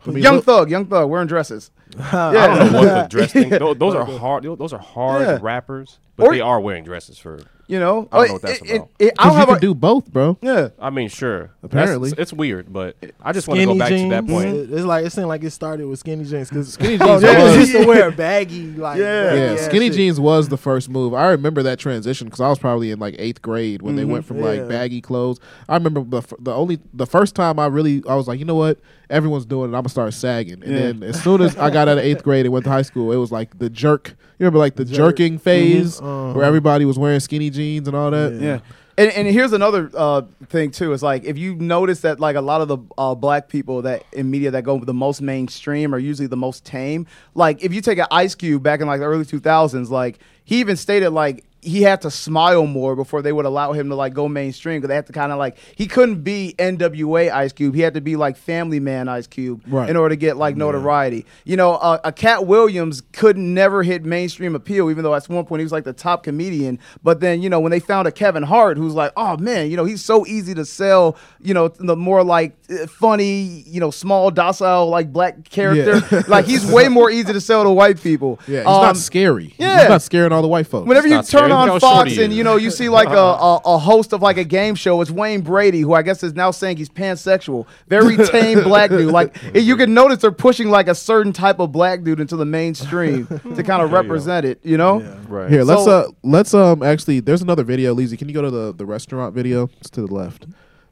I 0.04 0.10
mean, 0.10 0.22
Young 0.22 0.36
look- 0.36 0.44
Thug, 0.44 0.70
Young 0.70 0.86
Thug, 0.86 1.08
wearing 1.10 1.26
dresses. 1.28 1.70
I 2.00 2.32
don't 2.58 2.72
know 2.72 2.78
what 2.78 2.84
the 2.84 3.06
dress 3.10 3.32
thing. 3.32 3.50
Yeah. 3.50 3.58
Those, 3.58 3.78
those 3.78 3.94
are 3.94 4.04
hard. 4.18 4.44
Those 4.44 4.72
are 4.72 4.78
hard 4.78 5.22
Yeah. 5.22 5.38
rappers, 5.40 5.98
but 6.16 6.26
Or- 6.28 6.32
they 6.32 6.40
are 6.40 6.60
wearing 6.60 6.84
dresses 6.84 7.18
for. 7.18 7.40
You 7.68 7.80
know, 7.80 8.08
I 8.12 8.18
don't 8.18 8.22
oh, 8.22 8.26
know 8.26 8.32
what 8.34 8.42
that's 8.42 8.60
It- 8.60 8.70
it- 8.70 8.76
about. 8.76 8.88
it- 9.00 9.14
I 9.18 9.22
'Cause 9.24 9.26
don't 9.26 9.32
you 9.32 9.38
have 9.40 9.48
can 9.48 9.56
a 9.56 9.60
do 9.60 9.74
both, 9.74 10.12
bro. 10.12 10.38
yeah. 10.40 10.68
I 10.78 10.90
mean, 10.90 11.08
sure. 11.08 11.50
Apparently. 11.64 12.10
That's- 12.10 12.22
it's 12.30 12.32
weird, 12.32 12.72
but 12.72 12.94
I 13.20 13.32
just 13.32 13.48
want 13.48 13.58
to 13.58 13.66
go 13.66 13.76
back 13.76 13.88
jeans. 13.88 14.02
to 14.02 14.08
that 14.10 14.24
point. 14.28 14.54
It- 14.54 14.70
It's 14.72 14.84
like 14.84 15.04
it 15.04 15.10
seemed 15.10 15.26
like 15.26 15.42
it 15.42 15.50
started 15.50 15.88
with 15.88 15.98
skinny 15.98 16.22
jeans 16.22 16.48
because 16.48 16.72
Skinny 16.74 16.96
oh, 17.00 17.18
jeans 17.20 17.22
was- 17.42 17.56
used 17.56 17.72
to 17.72 17.84
wear 17.84 18.12
baggy 18.12 18.68
like 18.70 19.00
Yeah. 19.00 19.24
baggy 19.24 19.38
Yeah, 19.40 19.46
ass 19.54 19.60
skinny 19.62 19.86
shit. 19.88 19.96
jeans 19.96 20.20
was 20.20 20.48
the 20.48 20.56
first 20.56 20.88
move. 20.88 21.12
I 21.12 21.26
remember 21.30 21.60
that 21.64 21.80
transition 21.80 22.28
because 22.28 22.40
I 22.40 22.48
was 22.48 22.60
probably 22.60 22.92
in 22.92 23.00
like 23.00 23.16
eighth 23.18 23.42
grade 23.42 23.82
when 23.82 23.96
they 23.96 24.02
mm-hmm. 24.02 24.12
went 24.12 24.26
from 24.26 24.36
Yeah. 24.38 24.44
like 24.44 24.68
baggy 24.68 25.00
clothes. 25.00 25.40
I 25.68 25.74
remember 25.74 26.04
the 26.04 26.18
f- 26.18 26.34
the 26.38 26.54
only 26.54 26.78
the 26.94 27.06
first 27.06 27.34
time 27.34 27.58
I 27.58 27.66
really 27.66 28.00
I 28.08 28.14
was 28.14 28.28
like, 28.28 28.38
you 28.38 28.44
know 28.44 28.54
what, 28.54 28.78
everyone's 29.10 29.44
doing 29.44 29.70
it. 29.72 29.74
I'm 29.74 29.80
gonna 29.80 29.88
start 29.88 30.14
sagging. 30.14 30.62
And 30.62 30.72
Yeah. 30.72 30.78
then 30.78 31.02
as 31.02 31.20
soon 31.20 31.40
as 31.40 31.56
I 31.56 31.70
got 31.70 31.85
out 31.88 31.98
of 31.98 32.04
eighth 32.04 32.22
grade 32.22 32.46
and 32.46 32.52
went 32.52 32.64
to 32.64 32.70
high 32.70 32.82
school, 32.82 33.12
it 33.12 33.16
was 33.16 33.30
like 33.32 33.58
the 33.58 33.70
jerk. 33.70 34.08
You 34.38 34.44
remember 34.44 34.58
like 34.58 34.76
the 34.76 34.84
Jerk. 34.84 35.16
jerking 35.16 35.38
phase 35.38 36.00
Mhm. 36.00 36.34
where 36.34 36.44
everybody 36.44 36.84
was 36.84 36.98
wearing 36.98 37.20
skinny 37.20 37.50
jeans 37.50 37.88
and 37.88 37.96
all 37.96 38.10
that. 38.10 38.34
Yeah. 38.34 38.40
Yeah. 38.46 38.58
And, 38.98 39.10
and 39.12 39.28
here's 39.28 39.52
another 39.52 39.90
uh, 39.94 40.22
thing 40.48 40.70
too. 40.70 40.94
It's 40.94 41.02
like 41.02 41.24
if 41.24 41.36
you 41.36 41.54
notice 41.56 42.00
that 42.00 42.18
like 42.18 42.34
a 42.34 42.40
lot 42.40 42.62
of 42.62 42.68
the 42.68 42.78
uh, 42.96 43.14
black 43.14 43.48
people 43.48 43.82
that 43.82 44.04
in 44.12 44.30
media 44.30 44.50
that 44.52 44.64
go 44.64 44.78
the 44.82 44.94
most 44.94 45.20
mainstream 45.20 45.94
are 45.94 45.98
usually 45.98 46.28
the 46.28 46.36
most 46.36 46.64
tame. 46.64 47.06
Like 47.34 47.62
if 47.62 47.74
you 47.74 47.82
take 47.82 47.98
an 47.98 48.06
Ice 48.10 48.34
Cube 48.34 48.62
back 48.62 48.80
in 48.80 48.86
like 48.86 49.00
the 49.00 49.06
early 49.06 49.24
2000s, 49.26 49.90
like 49.90 50.18
he 50.46 50.60
even 50.60 50.76
stated 50.76 51.10
like 51.10 51.44
he 51.62 51.82
had 51.82 52.00
to 52.02 52.12
smile 52.12 52.64
more 52.64 52.94
before 52.94 53.22
they 53.22 53.32
would 53.32 53.44
allow 53.44 53.72
him 53.72 53.88
to 53.88 53.96
like 53.96 54.14
go 54.14 54.28
mainstream 54.28 54.78
because 54.78 54.86
they 54.86 54.94
had 54.94 55.04
to 55.06 55.12
kind 55.12 55.32
of 55.32 55.38
like 55.38 55.56
he 55.74 55.86
couldn't 55.88 56.22
be 56.22 56.54
NWA 56.60 57.28
Ice 57.32 57.52
Cube. 57.52 57.74
He 57.74 57.80
had 57.80 57.94
to 57.94 58.00
be 58.00 58.14
like 58.14 58.36
Family 58.36 58.78
Man 58.78 59.08
Ice 59.08 59.26
Cube 59.26 59.62
Right. 59.66 59.90
in 59.90 59.96
order 59.96 60.10
to 60.14 60.16
get 60.16 60.36
like 60.36 60.54
notoriety. 60.56 61.26
You 61.44 61.56
know, 61.56 61.72
uh, 61.72 61.98
a 62.04 62.12
Katt 62.12 62.46
Williams 62.46 63.02
could 63.12 63.36
never 63.36 63.82
hit 63.82 64.04
mainstream 64.04 64.54
appeal, 64.54 64.92
even 64.92 65.02
though 65.02 65.12
at 65.16 65.28
one 65.28 65.44
point 65.44 65.58
he 65.58 65.64
was 65.64 65.72
like 65.72 65.82
the 65.82 65.92
top 65.92 66.22
comedian. 66.22 66.78
But 67.02 67.18
then 67.18 67.42
you 67.42 67.48
know 67.50 67.58
when 67.58 67.72
they 67.72 67.80
found 67.80 68.06
a 68.06 68.12
Kevin 68.12 68.44
Hart 68.44 68.76
who's 68.76 68.94
like, 68.94 69.10
oh 69.16 69.36
man, 69.38 69.68
you 69.68 69.76
know 69.76 69.86
he's 69.86 70.04
so 70.04 70.24
easy 70.24 70.54
to 70.54 70.64
sell. 70.64 71.16
You 71.40 71.54
know 71.54 71.66
the 71.66 71.96
more 71.96 72.22
like 72.22 72.54
uh, 72.70 72.86
funny, 72.86 73.64
you 73.66 73.80
know, 73.80 73.90
small 73.90 74.30
docile 74.30 74.88
like 74.88 75.12
black 75.12 75.42
character. 75.50 76.00
like 76.28 76.44
he's 76.44 76.64
way 76.70 76.88
more 77.00 77.10
easy 77.10 77.32
to 77.32 77.40
sell 77.40 77.64
to 77.64 77.70
white 77.70 78.00
people. 78.00 78.38
Yeah, 78.46 78.58
he's 78.60 78.66
Um, 78.68 78.82
not 78.82 78.96
scary. 78.98 79.54
yeah. 79.58 79.80
he's 79.80 79.88
not 79.88 80.02
scaring 80.02 80.30
all 80.36 80.42
the 80.42 80.48
white 80.48 80.66
folks. 80.66 80.86
Whenever 80.86 81.08
you 81.08 81.14
turn 81.16 81.24
scary. 81.24 81.50
On 81.52 81.68
how 81.68 81.78
Fox 81.78 82.16
and 82.18 82.32
you 82.32 82.44
know 82.44 82.56
you 82.56 82.70
see 82.70 82.88
like 82.88 83.08
a, 83.08 83.12
a, 83.12 83.56
a 83.64 83.78
host 83.78 84.12
of 84.12 84.22
like 84.22 84.36
a 84.36 84.44
game 84.44 84.74
show, 84.74 85.00
it's 85.00 85.10
Wayne 85.10 85.40
Brady, 85.40 85.80
who 85.80 85.92
I 85.94 86.02
guess 86.02 86.22
is 86.22 86.34
now 86.34 86.50
saying 86.50 86.76
he's 86.76 86.88
pansexual. 86.88 87.66
Very 87.88 88.16
tame 88.28 88.62
black 88.62 88.90
dude. 88.90 89.12
Like 89.12 89.36
you 89.54 89.76
can 89.76 89.94
notice 89.94 90.18
they're 90.18 90.30
pushing 90.30 90.68
like 90.68 90.86
a 90.88 90.94
certain 90.94 91.32
type 91.32 91.58
of 91.58 91.72
black 91.72 92.02
dude 92.04 92.20
into 92.20 92.36
the 92.36 92.44
mainstream 92.46 93.26
to 93.56 93.62
kind 93.62 93.82
of 93.82 93.90
represent 93.92 94.46
it. 94.46 94.60
You 94.64 94.76
know? 94.76 95.00
Right. 95.28 95.50
Here, 95.50 95.64
let's 95.64 95.84
So- 95.84 95.90
uh 95.90 96.08
let's 96.22 96.54
um 96.54 96.82
actually 96.82 97.20
there's 97.20 97.42
another 97.42 97.64
video, 97.64 97.94
Lizzie. 97.94 98.16
Can 98.16 98.28
you 98.28 98.34
go 98.34 98.42
to 98.42 98.50
the, 98.50 98.72
the 98.74 98.86
restaurant 98.86 99.34
video? 99.34 99.68
It's 99.80 99.90
to 99.90 100.02
the 100.02 100.12
left. 100.14 100.46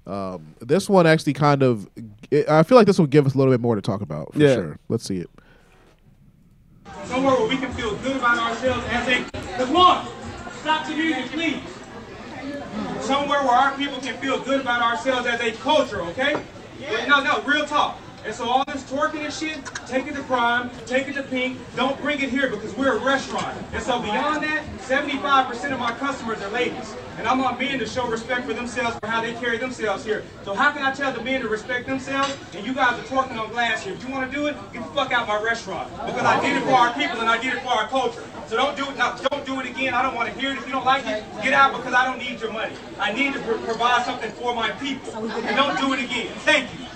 Um, 0.07 0.55
this 0.61 0.89
one 0.89 1.07
actually 1.07 1.33
kind 1.33 1.63
of 1.63 1.89
I 2.49 2.63
feel 2.63 2.77
like 2.77 2.87
this 2.87 2.99
will 2.99 3.07
give 3.07 3.27
us 3.27 3.35
a 3.35 3.39
little 3.39 3.53
bit 3.53 3.61
more 3.61 3.75
to 3.75 3.81
talk 3.81 4.01
about 4.03 4.33
for 4.35 4.39
Yeah. 4.41 4.55
sure. 4.55 4.79
Let's 4.89 5.05
see 5.05 5.17
it. 5.19 5.31
somewhere 7.07 7.35
where 7.37 7.49
we 7.49 7.57
can 7.57 7.73
feel 7.73 7.74
good 7.74 7.74
about 8.25 8.39
ourselves 8.39 8.87
as 8.89 9.07
a. 9.07 9.23
Cause 9.59 9.69
one, 9.69 10.07
stop 10.63 10.87
the 10.87 10.95
music, 10.95 11.27
please. 11.27 11.61
Somewhere 13.01 13.43
where 13.43 13.53
our 13.53 13.77
people 13.77 14.01
can 14.01 14.17
feel 14.17 14.41
good 14.41 14.63
about 14.63 14.81
ourselves 14.81 15.27
as 15.27 15.39
a 15.43 15.53
culture, 15.59 16.01
okay? 16.01 16.43
No, 17.07 17.23
no, 17.23 17.43
real 17.43 17.67
talk. 17.67 17.99
And 18.25 18.35
so 18.35 18.49
all 18.49 18.65
this 18.65 18.83
twerking 18.85 19.21
and 19.25 19.33
shit, 19.33 19.59
take 19.87 20.07
it 20.07 20.15
to 20.15 20.23
Prime, 20.23 20.71
take 20.87 21.09
it 21.09 21.13
to 21.15 21.23
Pink. 21.25 21.59
Don't 21.77 22.01
bring 22.01 22.23
it 22.23 22.31
here 22.31 22.49
because 22.49 22.75
we're 22.75 22.97
a 22.97 23.05
restaurant. 23.05 23.55
And 23.75 23.83
so 23.83 24.01
beyond 24.01 24.43
that, 24.45 24.65
75% 24.79 25.73
of 25.73 25.79
my 25.79 25.93
customers 25.93 26.41
are 26.41 26.49
ladies. 26.49 26.97
And 27.19 27.29
I 27.29 27.35
want 27.37 27.61
men 27.61 27.79
to 27.79 27.87
show 27.87 28.09
respect 28.09 28.47
for 28.47 28.55
themselves 28.55 28.99
for 28.99 29.09
how 29.09 29.21
they 29.21 29.35
carry 29.35 29.59
themselves 29.59 30.07
here. 30.07 30.25
So 30.43 30.55
how 30.55 30.73
can 30.73 30.83
I 30.83 30.93
tell 30.95 31.13
the 31.13 31.23
men 31.23 31.43
to 31.43 31.49
respect 31.49 31.87
themselves 31.87 32.35
and 32.55 32.67
you 32.67 32.73
guys 32.75 32.99
are 32.99 33.03
twerking 33.03 33.39
on 33.39 33.51
glass 33.51 33.85
here? 33.85 33.93
If 33.93 34.03
you 34.03 34.11
want 34.13 34.31
to 34.31 34.37
do 34.37 34.47
it, 34.47 34.57
get 34.73 34.83
the 34.83 34.89
fuck 34.95 35.13
out 35.13 35.29
my 35.29 35.41
restaurant. 35.43 35.91
Because 36.07 36.25
I 36.25 36.41
did 36.41 36.57
it 36.57 36.63
for 36.65 36.73
our 36.73 36.95
people 36.95 37.21
and 37.21 37.29
I 37.29 37.41
did 37.41 37.53
it 37.53 37.61
for 37.61 37.69
our 37.69 37.89
culture. 37.89 38.25
So 38.47 38.57
don't 38.57 38.75
do 38.75 38.89
it 38.89 38.97
now. 38.97 39.17
Don't 39.17 39.45
do 39.45 39.61
it 39.61 39.67
again. 39.67 39.93
I 39.93 40.01
don't 40.01 40.15
want 40.15 40.33
to 40.33 40.41
hear 40.41 40.51
it. 40.53 40.59
If 40.59 40.67
you 40.67 40.73
don't 40.73 40.87
like 40.87 41.07
it, 41.07 41.25
get 41.43 41.53
out 41.53 41.77
because 41.77 41.93
I 41.93 42.07
don't 42.07 42.19
need 42.19 42.41
your 42.41 42.53
money. 42.53 42.75
I 42.99 43.13
need 43.13 43.35
to 43.35 43.41
pro- 43.41 43.59
provide 43.59 44.05
something 44.07 44.33
for 44.33 44.55
my 44.55 44.71
people. 44.73 45.13
And 45.15 45.57
don't 45.57 45.79
do 45.79 45.93
it 45.93 46.03
again. 46.03 46.33
Thank 46.39 46.73
you. 46.73 46.87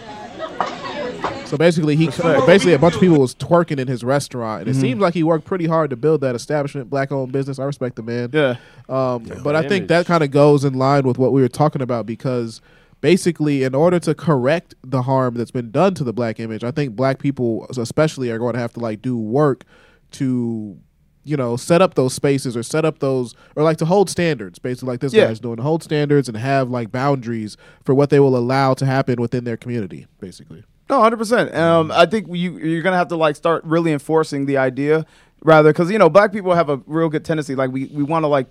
So 1.47 1.57
basically, 1.57 1.97
he 1.97 2.07
basically 2.07 2.75
a 2.75 2.79
bunch 2.79 2.95
of 2.95 3.01
people 3.01 3.19
was 3.19 3.35
twerking 3.35 3.79
in 3.79 3.89
his 3.89 4.05
restaurant, 4.05 4.63
and 4.63 4.71
it 4.71 4.79
seems 4.79 5.01
like 5.01 5.15
he 5.15 5.23
worked 5.23 5.47
pretty 5.47 5.67
hard 5.67 5.91
to 5.91 5.97
build 5.97 6.21
that 6.21 6.35
establishment, 6.35 6.91
black-owned 6.91 7.33
business. 7.33 7.59
I 7.59 7.65
respect 7.65 7.97
the 7.97 8.03
man. 8.03 8.31
Yeah. 8.33 8.57
Um, 8.89 9.25
but 9.43 9.57
I 9.57 9.67
think 9.67 9.89
that 9.89 10.07
kind 10.07 10.23
of 10.23 10.31
goes 10.31 10.65
in 10.65 10.75
line 10.75 11.05
with 11.05 11.17
what 11.19 11.33
we 11.33 11.41
were 11.41 11.49
talking 11.49 11.81
about 11.81 12.05
because 12.05 12.61
basically, 13.01 13.63
in 13.63 13.75
order 13.75 13.99
to 14.01 14.15
correct 14.15 14.75
the 14.83 15.03
harm 15.03 15.35
that's 15.35 15.51
been 15.51 15.71
done 15.71 15.95
to 15.95 16.05
the 16.05 16.13
black 16.13 16.39
image, 16.39 16.65
I 16.65 16.71
think 16.71 16.95
black 16.95 17.19
people, 17.19 17.67
especially, 17.79 18.31
are 18.31 18.39
going 18.39 18.55
to 18.55 18.61
have 18.61 18.75
to 18.75 18.81
like 18.81 19.01
do 19.01 19.17
work 19.17 19.65
to, 20.13 20.79
you 21.25 21.37
know, 21.37 21.57
set 21.57 21.83
up 21.83 21.95
those 21.95 22.15
spaces 22.15 22.57
or 22.57 22.63
set 22.63 22.85
up 22.85 23.01
those 23.01 23.35
or 23.57 23.63
like 23.63 23.77
to 23.79 23.85
hold 23.85 24.09
standards, 24.09 24.59
basically, 24.59 24.89
like 24.89 25.01
this 25.01 25.13
Yeah. 25.13 25.27
guy's 25.27 25.41
doing, 25.41 25.57
to 25.57 25.63
hold 25.63 25.83
standards 25.83 26.29
and 26.29 26.37
have 26.39 26.71
like 26.71 26.91
boundaries 26.93 27.57
for 27.85 27.95
what 27.95 28.11
they 28.11 28.21
will 28.21 28.37
allow 28.37 28.75
to 28.75 28.87
happen 28.87 29.21
within 29.21 29.45
their 29.45 29.57
community, 29.57 30.07
basically. 30.21 30.65
No, 30.89 31.01
hundred 31.03 31.19
percent. 31.19 31.55
Um, 31.55 31.93
I 31.93 32.07
think 32.07 32.29
you 32.31 32.57
you're 32.59 32.83
gonna 32.83 32.97
have 32.97 33.09
to 33.09 33.17
like 33.17 33.37
start 33.37 33.63
really 33.65 33.93
enforcing 33.93 34.47
the 34.47 34.57
idea, 34.57 35.05
rather 35.45 35.71
because 35.71 35.91
you 35.91 35.99
know 35.99 36.09
black 36.09 36.33
people 36.33 36.55
have 36.55 36.71
a 36.71 36.81
real 36.87 37.11
good 37.11 37.25
tendency. 37.27 37.55
Like 37.55 37.71
we 37.71 37.87
we 37.93 38.03
want 38.03 38.23
to 38.23 38.27
like 38.29 38.47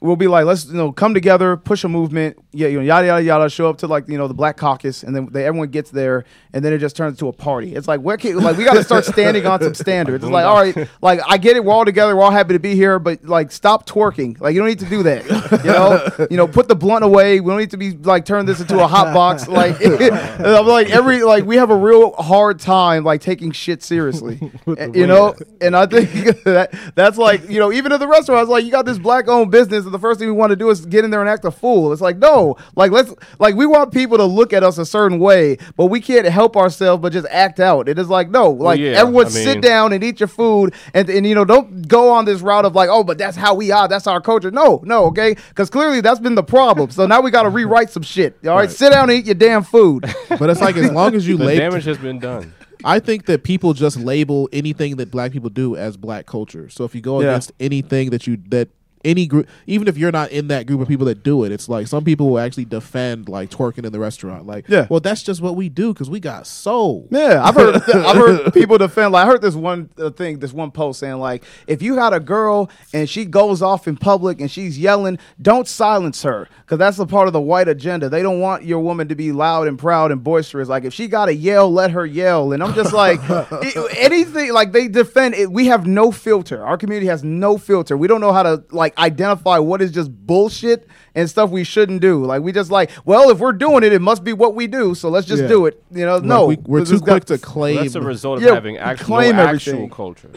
we'll 0.00 0.16
be 0.16 0.26
like 0.26 0.44
let's 0.44 0.66
you 0.66 0.74
know 0.74 0.92
come 0.92 1.14
together, 1.14 1.56
push 1.56 1.84
a 1.84 1.88
movement, 1.88 2.38
yeah, 2.52 2.68
you 2.68 2.78
know 2.78 2.84
yada 2.84 3.06
yada 3.06 3.22
yada. 3.22 3.50
Show 3.50 3.68
up 3.68 3.78
to 3.78 3.86
like 3.86 4.08
you 4.08 4.18
know 4.18 4.28
the 4.28 4.34
Black 4.34 4.56
Caucus, 4.56 5.02
and 5.02 5.14
then 5.14 5.28
they, 5.30 5.44
everyone 5.44 5.68
gets 5.68 5.90
there, 5.90 6.24
and 6.52 6.64
then 6.64 6.72
it 6.72 6.78
just 6.78 6.96
turns 6.96 7.14
into 7.14 7.28
a 7.28 7.32
party. 7.32 7.74
It's 7.74 7.88
like 7.88 8.00
where 8.00 8.16
can 8.16 8.38
like 8.38 8.56
we 8.56 8.64
got 8.64 8.74
to 8.74 8.84
start 8.84 9.04
standing 9.04 9.46
on 9.46 9.60
some 9.60 9.74
standards. 9.86 10.24
It's 10.24 10.30
like 10.30 10.44
all 10.44 10.56
right, 10.56 10.88
like 11.00 11.20
I 11.26 11.38
get 11.38 11.56
it, 11.56 11.64
we're 11.64 11.72
all 11.72 11.84
together, 11.84 12.14
we're 12.16 12.22
all 12.22 12.30
happy 12.30 12.52
to 12.52 12.58
be 12.58 12.74
here, 12.74 12.98
but 12.98 13.24
like 13.24 13.52
stop 13.52 13.86
twerking. 13.86 14.40
Like 14.40 14.54
you 14.54 14.60
don't 14.60 14.68
need 14.68 14.80
to 14.80 14.86
do 14.86 15.02
that. 15.04 15.24
You 15.64 15.70
know, 15.70 16.26
you 16.30 16.36
know, 16.36 16.46
put 16.46 16.68
the 16.68 16.76
blunt 16.76 17.04
away. 17.04 17.40
We 17.40 17.50
don't 17.50 17.60
need 17.60 17.70
to 17.70 17.76
be 17.76 17.92
like 17.92 18.24
turn 18.24 18.46
this 18.46 18.60
into 18.60 18.82
a 18.82 18.86
hot 18.86 19.14
box. 19.14 19.48
Like 19.48 19.76
I'm 19.84 20.66
like 20.66 20.90
every 20.90 21.22
like 21.22 21.44
we 21.44 21.56
have 21.56 21.70
a 21.70 21.76
real 21.76 22.12
hard 22.12 22.60
time 22.60 23.04
like 23.04 23.20
taking 23.20 23.52
shit 23.52 23.82
seriously. 23.82 24.40
you 24.66 25.06
know, 25.06 25.34
and 25.60 25.76
I 25.76 25.86
think 25.86 26.42
that 26.44 26.72
that's 26.94 27.18
like 27.18 27.48
you 27.48 27.58
know 27.58 27.72
even 27.72 27.92
at 27.92 28.00
the 28.00 28.08
restaurant, 28.08 28.38
I 28.38 28.42
was 28.42 28.50
like 28.50 28.64
you 28.64 28.70
got 28.70 28.84
this 28.84 28.98
black 28.98 29.28
owned 29.28 29.50
business 29.50 29.85
and 29.86 29.94
the 29.94 29.98
first 29.98 30.20
thing 30.20 30.28
we 30.28 30.32
want 30.32 30.50
to 30.50 30.56
do 30.56 30.68
is 30.70 30.84
get 30.84 31.04
in 31.04 31.10
there 31.10 31.20
and 31.20 31.28
act 31.30 31.44
a 31.44 31.50
fool. 31.50 31.92
It's 31.92 32.02
like 32.02 32.18
no, 32.18 32.56
like 32.74 32.90
let's 32.90 33.14
like 33.38 33.54
we 33.54 33.64
want 33.66 33.92
people 33.92 34.16
to 34.18 34.24
look 34.24 34.52
at 34.52 34.62
us 34.62 34.76
a 34.78 34.84
certain 34.84 35.18
way, 35.18 35.56
but 35.76 35.86
we 35.86 36.00
can't 36.00 36.26
help 36.26 36.56
ourselves 36.56 37.00
but 37.00 37.12
just 37.12 37.26
act 37.30 37.60
out. 37.60 37.88
It 37.88 37.98
is 37.98 38.08
like 38.08 38.28
no, 38.30 38.50
like 38.50 38.78
yeah, 38.80 38.90
everyone 39.00 39.26
I 39.26 39.30
sit 39.30 39.62
down 39.62 39.92
and 39.92 40.02
eat 40.04 40.20
your 40.20 40.28
food 40.28 40.74
and 40.92 41.08
and 41.08 41.26
you 41.26 41.34
know 41.34 41.44
don't 41.44 41.86
go 41.88 42.10
on 42.10 42.24
this 42.26 42.40
route 42.42 42.64
of 42.64 42.74
like 42.74 42.88
oh 42.90 43.04
but 43.04 43.16
that's 43.18 43.36
how 43.36 43.54
we 43.54 43.70
are, 43.70 43.88
that's 43.88 44.06
our 44.06 44.20
culture. 44.20 44.50
No, 44.50 44.80
no, 44.84 45.04
okay, 45.06 45.34
because 45.48 45.70
clearly 45.70 46.00
that's 46.00 46.20
been 46.20 46.34
the 46.34 46.42
problem. 46.42 46.90
So 46.90 47.06
now 47.06 47.20
we 47.20 47.30
got 47.30 47.44
to 47.44 47.48
rewrite 47.60 47.90
some 47.90 48.02
shit. 48.02 48.36
All 48.46 48.56
right, 48.56 48.70
sit 48.70 48.90
down 48.90 49.08
and 49.10 49.18
eat 49.18 49.26
your 49.26 49.34
damn 49.34 49.62
food. 49.62 50.04
But 50.38 50.50
it's 50.50 50.60
like 50.60 50.76
as 50.76 50.90
long 50.90 51.14
as 51.14 51.26
you 51.26 51.36
The 51.38 51.44
label, 51.44 51.60
damage 51.70 51.84
has 51.84 51.98
been 51.98 52.18
done. 52.18 52.52
I 52.84 52.98
think 53.00 53.26
that 53.26 53.42
people 53.42 53.72
just 53.72 53.96
label 53.96 54.48
anything 54.52 54.96
that 54.96 55.10
black 55.10 55.32
people 55.32 55.48
do 55.50 55.76
as 55.76 55.96
black 55.96 56.26
culture. 56.26 56.68
So 56.68 56.84
if 56.84 56.94
you 56.94 57.00
go 57.00 57.20
Yeah. 57.20 57.28
against 57.28 57.52
anything 57.58 58.10
that 58.10 58.26
you 58.26 58.36
that 58.48 58.68
any 59.06 59.26
group, 59.26 59.48
even 59.66 59.88
if 59.88 59.96
you're 59.96 60.12
not 60.12 60.30
in 60.30 60.48
that 60.48 60.66
group 60.66 60.80
of 60.80 60.88
people 60.88 61.06
that 61.06 61.22
do 61.22 61.44
it, 61.44 61.52
it's 61.52 61.68
like 61.68 61.86
some 61.86 62.04
people 62.04 62.28
will 62.28 62.38
actually 62.38 62.64
defend 62.66 63.28
like 63.28 63.48
twerking 63.50 63.84
in 63.86 63.92
the 63.92 63.98
restaurant. 64.00 64.46
Like, 64.46 64.68
Yeah. 64.68 64.86
well, 64.90 65.00
that's 65.00 65.22
just 65.22 65.40
what 65.40 65.56
we 65.56 65.68
do 65.68 65.94
because 65.94 66.10
we 66.10 66.20
got 66.20 66.46
soul. 66.46 67.06
Yeah, 67.10 67.40
I've 67.42 67.54
heard 67.54 67.76
I've 67.94 68.16
heard 68.16 68.52
people 68.52 68.76
defend. 68.78 69.12
Like 69.12 69.24
I 69.26 69.30
heard 69.30 69.40
this 69.42 69.54
one 69.54 69.88
uh, 69.98 70.10
thing, 70.10 70.40
this 70.40 70.52
one 70.52 70.70
post 70.70 71.00
saying 71.00 71.16
like, 71.18 71.44
if 71.66 71.80
you 71.80 71.94
got 71.94 72.12
a 72.12 72.20
girl 72.20 72.68
and 72.92 73.08
she 73.08 73.24
goes 73.24 73.62
off 73.62 73.86
in 73.88 73.96
public 73.96 74.40
and 74.40 74.50
she's 74.50 74.78
yelling, 74.78 75.18
don't 75.40 75.68
silence 75.68 76.22
her 76.24 76.48
because 76.60 76.78
that's 76.78 76.98
a 76.98 77.06
part 77.06 77.28
of 77.28 77.32
the 77.32 77.40
white 77.40 77.68
agenda. 77.68 78.08
They 78.08 78.22
don't 78.22 78.40
want 78.40 78.64
your 78.64 78.80
woman 78.80 79.08
to 79.08 79.14
be 79.14 79.30
loud 79.32 79.68
and 79.68 79.78
proud 79.78 80.10
and 80.10 80.22
boisterous. 80.24 80.68
Like 80.68 80.84
if 80.84 80.92
she 80.92 81.06
got 81.06 81.26
to 81.26 81.34
yell, 81.34 81.72
let 81.72 81.92
her 81.92 82.04
yell. 82.04 82.52
And 82.52 82.62
I'm 82.62 82.74
just 82.74 82.92
like, 82.92 83.20
anything 83.96 84.52
like 84.52 84.72
they 84.72 84.88
defend 84.88 85.34
it. 85.34 85.50
We 85.50 85.66
have 85.66 85.86
no 85.86 86.10
filter. 86.10 86.64
Our 86.64 86.76
community 86.76 87.06
has 87.06 87.22
no 87.24 87.58
filter. 87.58 87.96
We 87.96 88.08
don't 88.08 88.20
know 88.20 88.32
how 88.32 88.42
to 88.42 88.64
like 88.70 88.94
identify 88.98 89.58
what 89.58 89.82
is 89.82 89.90
just 89.92 90.10
bullshit 90.26 90.88
and 91.14 91.28
stuff 91.28 91.50
we 91.50 91.64
shouldn't 91.64 92.00
do. 92.00 92.24
Like 92.24 92.42
we 92.42 92.52
just 92.52 92.70
like, 92.70 92.90
well, 93.04 93.30
if 93.30 93.38
we're 93.38 93.52
doing 93.52 93.82
it, 93.84 93.92
it 93.92 94.00
must 94.02 94.24
be 94.24 94.32
what 94.32 94.54
we 94.54 94.66
do. 94.66 94.94
So 94.94 95.08
let's 95.08 95.26
just 95.26 95.42
Yeah. 95.42 95.48
do 95.48 95.66
it. 95.66 95.82
You 95.90 96.06
know, 96.06 96.16
Like, 96.16 96.24
no, 96.24 96.46
we, 96.46 96.56
we're 96.64 96.80
this 96.80 96.88
too 96.90 96.94
has 96.94 97.00
got- 97.02 97.12
quick 97.12 97.24
to 97.26 97.38
claim. 97.38 97.74
Well, 97.76 97.84
that's 97.84 97.94
a 97.94 98.00
result 98.00 98.38
of 98.38 98.44
Yeah, 98.44 98.54
having 98.54 98.78
actual, 98.78 99.06
claim 99.06 99.36
no 99.36 99.42
actual 99.42 99.88
culture. 99.88 100.30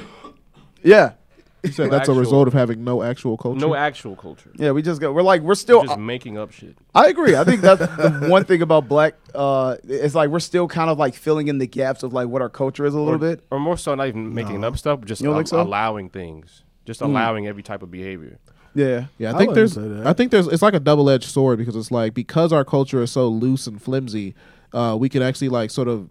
Yeah, 0.84 1.12
You 1.64 1.72
said 1.74 1.92
that's 1.92 2.08
a 2.08 2.14
result 2.14 2.48
of 2.48 2.54
having 2.54 2.86
no 2.86 3.04
actual 3.04 3.36
culture. 3.36 3.60
No 3.60 3.76
actual 3.76 4.16
culture. 4.16 4.50
yeah. 4.56 4.72
We 4.72 4.82
just 4.82 5.02
go. 5.02 5.12
We're 5.12 5.24
like 5.24 5.42
we're 5.42 5.56
still. 5.56 5.84
Just 5.84 6.00
making 6.00 6.38
up 6.38 6.52
shit. 6.54 6.78
I 6.96 7.08
agree. 7.08 7.36
I 7.36 7.44
think 7.44 7.60
that's 7.62 7.82
the 7.82 8.28
one 8.30 8.46
thing 8.46 8.62
about 8.62 8.88
black. 8.88 9.16
Uh, 9.36 9.76
it's 9.86 10.16
like 10.16 10.30
we're 10.30 10.40
still 10.40 10.70
kind 10.70 10.90
of 10.90 10.98
like 10.98 11.16
filling 11.16 11.50
in 11.50 11.58
the 11.58 11.68
gaps 11.68 12.02
of 12.04 12.14
like 12.14 12.30
what 12.30 12.42
our 12.42 12.48
culture 12.50 12.86
is 12.86 12.94
a 12.94 12.98
little 12.98 13.16
or, 13.16 13.18
bit. 13.18 13.44
or 13.52 13.60
more 13.60 13.76
so, 13.78 13.94
not 13.94 14.08
even 14.08 14.34
making 14.34 14.64
up 14.64 14.78
stuff, 14.78 15.00
but 15.02 15.10
just 15.10 15.22
You 15.22 15.34
don't 15.34 15.48
so? 15.50 15.62
allowing 15.62 16.10
things, 16.10 16.64
just 16.86 17.02
mm. 17.02 17.06
allowing 17.06 17.48
every 17.48 17.64
type 17.64 17.84
of 17.84 17.92
behavior. 17.92 18.40
Yeah, 18.76 19.06
Yeah, 19.18 19.32
I 19.32 19.36
I 19.36 19.38
think 19.38 19.52
wouldn't 19.52 19.74
there's. 19.76 20.06
I 20.06 20.14
think 20.14 20.32
there's. 20.32 20.48
It's 20.48 20.62
like 20.62 20.74
a 20.74 20.80
double 20.80 21.10
edged 21.10 21.30
sword 21.30 21.58
because 21.58 21.76
it's 21.76 21.92
like 21.92 22.14
because 22.14 22.54
our 22.54 22.64
culture 22.64 23.02
is 23.02 23.12
so 23.12 23.28
loose 23.28 23.68
and 23.68 23.82
flimsy, 23.82 24.36
uh, 24.74 24.96
we 25.00 25.10
can 25.10 25.22
actually 25.22 25.50
like 25.50 25.72
sort 25.72 25.88
of 25.88 26.10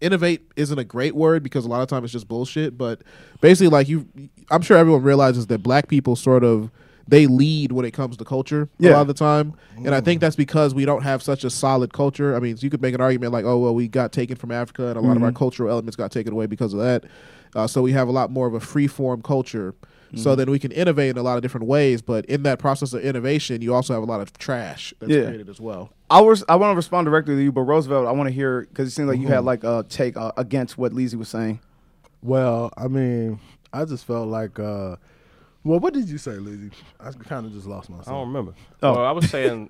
innovate 0.00 0.42
isn't 0.56 0.78
a 0.78 0.84
great 0.84 1.14
word 1.14 1.42
because 1.42 1.64
a 1.64 1.68
lot 1.68 1.80
of 1.80 1.88
times 1.88 2.04
it's 2.04 2.12
just 2.12 2.28
bullshit. 2.28 2.76
But 2.76 3.02
basically, 3.40 3.68
like 3.68 3.88
you, 3.88 4.08
I'm 4.50 4.62
sure 4.62 4.76
everyone 4.76 5.02
realizes 5.02 5.46
that 5.48 5.62
black 5.62 5.88
people 5.88 6.16
sort 6.16 6.44
of 6.44 6.70
they 7.06 7.26
lead 7.26 7.72
when 7.72 7.84
it 7.84 7.90
comes 7.90 8.16
to 8.16 8.24
culture 8.24 8.68
a 8.80 8.88
lot 8.88 9.02
of 9.02 9.08
the 9.08 9.14
time, 9.14 9.54
and 9.76 9.94
I 9.94 10.00
think 10.00 10.18
mm. 10.18 10.20
that's 10.22 10.36
because 10.36 10.74
we 10.74 10.86
don't 10.86 11.02
have 11.02 11.22
such 11.22 11.44
a 11.44 11.50
solid 11.50 11.92
culture. 11.92 12.34
I 12.34 12.40
mean, 12.40 12.56
you 12.60 12.70
could 12.70 12.80
make 12.80 12.94
an 12.94 13.00
argument 13.02 13.32
like, 13.32 13.44
oh 13.44 13.58
well, 13.58 13.74
we 13.74 13.88
got 13.88 14.12
taken 14.12 14.36
from 14.36 14.50
Africa, 14.50 14.88
and 14.88 14.96
a 14.96 15.00
lot 15.00 15.16
of 15.16 15.22
our 15.22 15.28
mm-hmm. 15.28 15.36
cultural 15.36 15.70
elements 15.70 15.96
got 15.96 16.10
taken 16.10 16.32
away 16.32 16.46
because 16.46 16.72
of 16.72 16.80
that. 16.80 17.04
Uh, 17.54 17.66
so 17.66 17.82
we 17.82 17.92
have 17.92 18.08
a 18.08 18.12
lot 18.12 18.30
more 18.30 18.46
of 18.46 18.54
a 18.54 18.60
free 18.60 18.86
form 18.86 19.22
culture. 19.22 19.74
So 20.16 20.36
then 20.36 20.48
we 20.48 20.60
can 20.60 20.70
innovate 20.70 21.10
in 21.10 21.18
a 21.18 21.24
lot 21.24 21.34
of 21.34 21.42
different 21.42 21.66
ways, 21.66 22.00
but 22.00 22.24
in 22.26 22.44
that 22.44 22.60
process 22.60 22.92
of 22.92 23.02
innovation, 23.02 23.62
you 23.62 23.74
also 23.74 23.94
have 23.94 24.02
a 24.04 24.06
lot 24.06 24.20
of 24.20 24.32
trash 24.38 24.94
that's 25.00 25.10
Yeah. 25.10 25.24
created 25.24 25.48
as 25.48 25.60
well. 25.60 25.90
I 26.08 26.20
was. 26.20 26.44
I 26.48 26.54
want 26.54 26.70
to 26.70 26.76
respond 26.76 27.06
directly 27.06 27.34
to 27.34 27.42
you, 27.42 27.50
but 27.50 27.62
Roosevelt, 27.62 28.06
I 28.06 28.12
want 28.12 28.28
to 28.28 28.32
hear 28.32 28.60
because 28.60 28.86
it 28.86 28.92
seems 28.92 29.08
like 29.08 29.18
you 29.18 29.26
had 29.26 29.44
like 29.44 29.64
a 29.64 29.84
take 29.88 30.16
uh, 30.16 30.30
against 30.36 30.78
what 30.78 30.92
Leezy 30.92 31.16
was 31.16 31.28
saying. 31.28 31.58
Well, 32.22 32.72
I 32.76 32.86
mean, 32.86 33.40
I 33.72 33.84
just 33.86 34.04
felt 34.04 34.28
like, 34.28 34.58
uh, 34.60 34.94
well, 35.64 35.80
what 35.80 35.92
did 35.94 36.08
you 36.08 36.18
say, 36.18 36.32
Lizzie? 36.32 36.70
I 37.00 37.10
kind 37.10 37.44
of 37.46 37.52
just 37.52 37.66
lost 37.66 37.90
myself. 37.90 38.06
I 38.08 38.12
don't 38.12 38.28
remember. 38.28 38.54
Oh. 38.84 38.92
Well, 38.92 39.04
I 39.06 39.10
was 39.10 39.28
saying, 39.30 39.68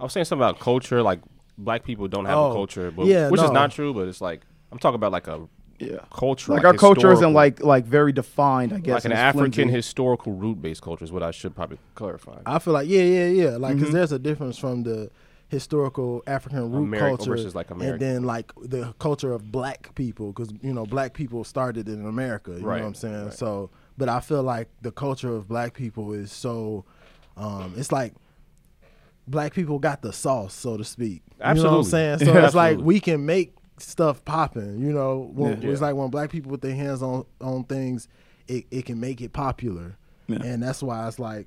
I 0.00 0.02
was 0.02 0.12
saying 0.12 0.24
something 0.24 0.42
about 0.44 0.58
culture. 0.58 1.00
Like 1.00 1.20
black 1.56 1.84
people 1.84 2.08
don't 2.08 2.24
have 2.24 2.36
Oh, 2.36 2.50
a 2.50 2.54
culture, 2.54 2.90
but 2.90 3.06
yeah, 3.06 3.28
which 3.30 3.40
is 3.40 3.52
not 3.52 3.70
true. 3.70 3.94
But 3.94 4.08
it's 4.08 4.20
like 4.20 4.40
I'm 4.72 4.78
talking 4.80 4.96
about 4.96 5.12
like 5.12 5.28
a 5.28 5.46
Yeah, 5.80 6.00
culture, 6.12 6.52
like 6.52 6.64
our 6.64 6.74
culture 6.74 7.10
isn't 7.12 7.32
like 7.32 7.62
like 7.64 7.84
very 7.86 8.12
defined. 8.12 8.72
I 8.72 8.78
guess 8.80 8.92
like 8.94 9.04
an 9.06 9.12
African 9.12 9.52
flimsy. 9.52 9.72
historical 9.74 10.32
root 10.32 10.60
based 10.60 10.82
culture 10.82 11.04
is 11.04 11.10
what 11.12 11.22
I 11.22 11.30
should 11.30 11.54
probably 11.56 11.78
clarify. 11.94 12.38
I 12.44 12.58
feel 12.58 12.74
like, 12.74 12.88
yeah, 12.88 13.02
yeah, 13.02 13.26
yeah. 13.28 13.50
Like, 13.56 13.72
Mm-hmm. 13.72 13.78
because 13.80 13.92
there's 13.94 14.12
a 14.12 14.18
difference 14.18 14.58
from 14.58 14.82
the 14.82 15.10
historical 15.48 16.22
African 16.26 16.70
root 16.70 16.84
American 16.84 17.16
culture 17.16 17.30
versus, 17.32 17.54
like, 17.54 17.70
America. 17.70 17.92
and 17.94 18.00
then 18.02 18.22
like 18.24 18.52
the 18.62 18.94
culture 18.98 19.32
of 19.32 19.50
black 19.50 19.94
people, 19.94 20.32
because 20.32 20.52
you 20.62 20.72
know, 20.74 20.84
black 20.86 21.14
people 21.14 21.42
started 21.44 21.88
in 21.88 22.06
America. 22.06 22.52
You 22.52 22.58
Right, 22.66 22.76
know 22.76 22.82
what 22.82 22.88
I'm 22.88 22.94
saying? 22.94 23.24
right. 23.24 23.32
So, 23.32 23.70
but 23.98 24.08
I 24.08 24.20
feel 24.20 24.42
like 24.42 24.68
the 24.82 24.92
culture 24.92 25.34
of 25.34 25.48
black 25.48 25.74
people 25.74 26.12
is 26.12 26.30
so, 26.30 26.84
um, 27.36 27.74
it's 27.76 27.90
like 27.90 28.12
black 29.26 29.54
people 29.54 29.78
got 29.78 30.02
the 30.02 30.12
sauce, 30.12 30.54
so 30.54 30.76
to 30.76 30.84
speak. 30.84 31.22
You 31.38 31.54
know 31.54 31.62
what 31.64 31.76
I'm 31.78 31.82
saying? 31.84 32.18
So 32.24 32.34
Yeah, 32.34 32.46
it's 32.46 32.54
like 32.54 32.78
we 32.78 33.00
can 33.00 33.24
make 33.26 33.54
stuff 33.80 34.24
popping. 34.24 34.78
You 34.80 34.92
know, 34.92 35.30
when, 35.34 35.60
Yeah. 35.62 35.70
it's 35.70 35.80
like 35.80 35.94
when 35.94 36.10
black 36.10 36.30
people 36.30 36.50
put 36.50 36.62
their 36.62 36.74
hands 36.74 37.02
on 37.02 37.24
on 37.40 37.64
things, 37.64 38.08
it, 38.48 38.66
it 38.70 38.84
can 38.86 39.00
make 39.00 39.20
it 39.20 39.32
popular, 39.32 39.96
Yeah. 40.26 40.38
and 40.42 40.62
that's 40.62 40.82
why 40.82 41.06
it's 41.08 41.18
like 41.18 41.46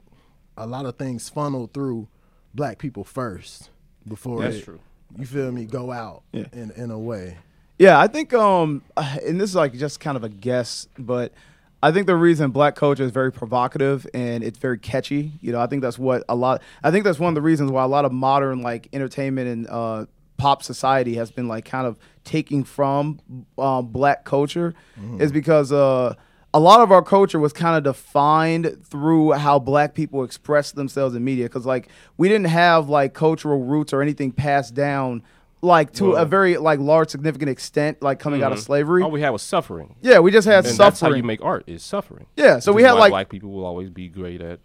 a 0.57 0.67
lot 0.67 0.85
of 0.85 0.97
things 0.97 1.29
funnel 1.29 1.69
through 1.73 2.07
black 2.53 2.77
people 2.77 3.03
first 3.03 3.69
before 4.07 4.41
That's 4.41 4.57
it, 4.57 4.63
true. 4.63 4.79
You 5.17 5.25
feel 5.25 5.51
me? 5.51 5.65
Go 5.65 5.91
out 5.91 6.23
Yeah. 6.31 6.45
in 6.53 6.71
in 6.71 6.91
a 6.91 6.99
way. 6.99 7.37
Yeah, 7.79 7.99
I 7.99 8.07
think 8.07 8.33
um 8.33 8.81
and 8.97 9.39
this 9.41 9.49
is 9.49 9.55
like 9.55 9.73
just 9.73 9.99
kind 9.99 10.15
of 10.17 10.23
a 10.23 10.29
guess, 10.29 10.87
but 10.97 11.33
I 11.81 11.91
think 11.91 12.07
the 12.07 12.15
reason 12.15 12.51
black 12.51 12.75
culture 12.75 13.03
is 13.03 13.11
very 13.11 13.31
provocative 13.31 14.07
and 14.13 14.41
it's 14.43 14.57
very 14.57 14.77
catchy, 14.77 15.33
you 15.41 15.51
know, 15.51 15.59
I 15.59 15.67
think 15.67 15.81
that's 15.81 15.99
what 15.99 16.23
a 16.29 16.35
lot 16.35 16.61
I 16.83 16.91
think 16.91 17.03
that's 17.03 17.19
one 17.19 17.29
of 17.29 17.35
the 17.35 17.41
reasons 17.41 17.71
why 17.71 17.83
a 17.83 17.87
lot 17.87 18.05
of 18.05 18.11
modern 18.13 18.61
like 18.61 18.87
entertainment 18.93 19.47
and 19.49 19.67
uh 19.67 20.05
pop 20.43 20.61
society 20.63 21.13
has 21.15 21.29
been 21.31 21.47
like 21.47 21.65
kind 21.65 21.87
of 21.87 21.97
taking 22.25 22.63
from 22.63 23.19
um, 23.57 23.87
black 23.87 24.19
culture 24.25 24.73
Mm-hmm. 24.99 25.21
is 25.21 25.31
because 25.31 25.71
uh, 25.71 26.13
a 26.53 26.59
lot 26.59 26.79
of 26.81 26.91
our 26.91 27.01
culture 27.01 27.39
was 27.39 27.53
kind 27.53 27.75
of 27.77 27.83
defined 27.83 28.65
through 28.91 29.31
how 29.45 29.57
black 29.57 29.93
people 29.93 30.23
express 30.23 30.71
themselves 30.71 31.15
in 31.15 31.23
media. 31.23 31.45
Because 31.45 31.65
like 31.65 31.87
we 32.17 32.27
didn't 32.29 32.51
have 32.63 32.89
like 32.89 33.13
cultural 33.13 33.63
roots 33.63 33.91
or 33.93 34.01
anything 34.01 34.31
passed 34.31 34.73
down 34.75 35.23
like 35.61 35.93
to 35.93 36.11
a 36.23 36.25
very 36.25 36.57
like 36.57 36.79
large 36.79 37.09
significant 37.09 37.49
extent 37.49 38.01
like 38.01 38.19
coming 38.19 38.43
out 38.43 38.51
of 38.51 38.59
slavery. 38.59 39.01
All 39.01 39.09
we 39.11 39.21
had 39.21 39.29
was 39.29 39.41
suffering. 39.41 39.95
yeah, 40.01 40.19
we 40.19 40.29
just 40.29 40.45
had 40.45 40.65
and 40.65 40.67
suffering. 40.67 40.85
that's 40.89 40.99
how 40.99 41.13
you 41.13 41.23
make 41.23 41.41
art 41.41 41.63
is 41.67 41.81
suffering. 41.83 42.25
Yeah, 42.35 42.59
so 42.59 42.73
Which 42.73 42.81
we 42.81 42.83
had, 42.87 42.93
like- 43.03 43.11
black 43.11 43.29
people 43.29 43.49
will 43.51 43.65
always 43.65 43.89
be 43.89 44.09
great 44.09 44.41
at 44.41 44.59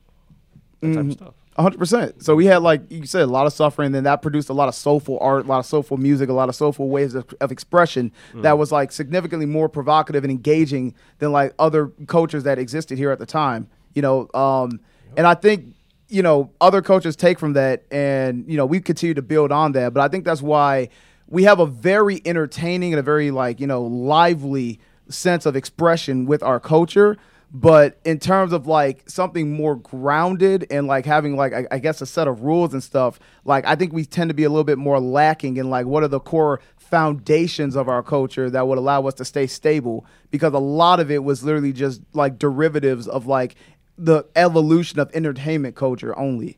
that 0.81 0.95
type 0.95 1.05
of 1.07 1.13
stuff. 1.13 1.35
Hundred 1.63 1.79
percent. 1.79 2.23
So 2.23 2.35
we 2.35 2.47
had 2.47 2.59
like 2.59 2.91
you 2.91 3.05
said, 3.07 3.23
a 3.23 3.27
lot 3.27 3.47
of 3.47 3.53
suffering. 3.53 3.93
Then 3.93 4.05
that 4.05 4.23
produced 4.23 4.49
a 4.49 4.53
lot 4.53 4.69
of 4.69 4.75
soulful 4.75 5.19
art, 5.21 5.45
a 5.45 5.49
lot 5.49 5.59
of 5.59 5.67
soulful 5.67 5.97
music, 5.97 6.29
a 6.29 6.33
lot 6.33 6.49
of 6.49 6.55
soulful 6.55 6.89
ways 6.89 7.15
of, 7.15 7.33
of 7.41 7.51
expression 7.51 8.13
that 8.43 8.59
was 8.59 8.71
like 8.71 8.93
significantly 8.93 9.47
more 9.47 9.69
provocative 9.69 10.25
and 10.25 10.31
engaging 10.31 10.95
than 11.19 11.33
like 11.33 11.55
other 11.59 11.89
cultures 12.07 12.45
that 12.45 12.59
existed 12.59 12.99
here 12.99 13.11
at 13.11 13.19
the 13.19 13.27
time. 13.27 13.69
You 13.95 14.03
know, 14.03 14.29
um, 14.35 14.81
and 15.17 15.27
I 15.27 15.35
think 15.35 15.75
you 16.09 16.23
know 16.23 16.51
other 16.61 16.83
cultures 16.83 17.17
take 17.17 17.39
from 17.39 17.55
that, 17.55 17.85
and 17.91 18.45
you 18.49 18.57
know 18.57 18.67
we 18.67 18.81
continue 18.81 19.15
to 19.15 19.23
build 19.23 19.51
on 19.51 19.73
that. 19.73 19.93
But 19.93 20.03
I 20.03 20.09
think 20.09 20.25
that's 20.25 20.43
why 20.43 20.89
we 21.27 21.45
have 21.45 21.61
a 21.61 21.67
very 21.67 22.23
entertaining 22.25 22.93
and 22.93 23.01
a 23.01 23.03
very 23.03 23.31
like 23.31 23.61
you 23.61 23.67
know 23.67 23.83
lively 23.83 24.81
sense 25.09 25.47
of 25.47 25.57
expression 25.57 26.27
with 26.27 26.43
our 26.43 26.61
culture 26.61 27.17
but 27.51 27.99
in 28.05 28.19
terms 28.19 28.53
of 28.53 28.67
like 28.67 29.09
something 29.09 29.53
more 29.53 29.77
grounded 29.77 30.67
and 30.71 30.87
like 30.87 31.07
having 31.07 31.37
like 31.37 31.53
I, 31.55 31.67
I 31.71 31.79
guess 31.79 32.03
a 32.03 32.07
set 32.07 32.29
of 32.29 32.43
rules 32.43 32.75
and 32.75 32.83
stuff 32.83 33.19
like 33.45 33.65
i 33.67 33.75
think 33.75 33.95
we 33.95 34.05
tend 34.05 34.29
to 34.29 34.35
be 34.35 34.45
a 34.45 34.51
little 34.51 34.65
bit 34.65 34.77
more 34.77 35.01
lacking 35.01 35.57
in 35.57 35.71
like 35.71 35.87
what 35.87 36.03
are 36.03 36.09
the 36.09 36.21
core 36.21 36.61
foundations 36.89 37.77
of 37.77 37.89
our 37.89 38.03
culture 38.03 38.49
that 38.51 38.67
would 38.67 38.79
allow 38.79 39.07
us 39.07 39.15
to 39.15 39.25
stay 39.25 39.47
stable. 39.47 40.07
Because 40.31 40.55
a 40.55 40.59
lot 40.59 41.01
of 41.01 41.11
it 41.11 41.23
was 41.23 41.45
literally 41.45 41.73
just 41.73 42.01
like 42.15 42.39
derivatives 42.39 43.07
of 43.07 43.27
like 43.27 43.57
the 44.01 44.25
evolution 44.37 45.01
of 45.01 45.11
entertainment 45.13 45.75
culture 45.75 46.17
only. 46.17 46.57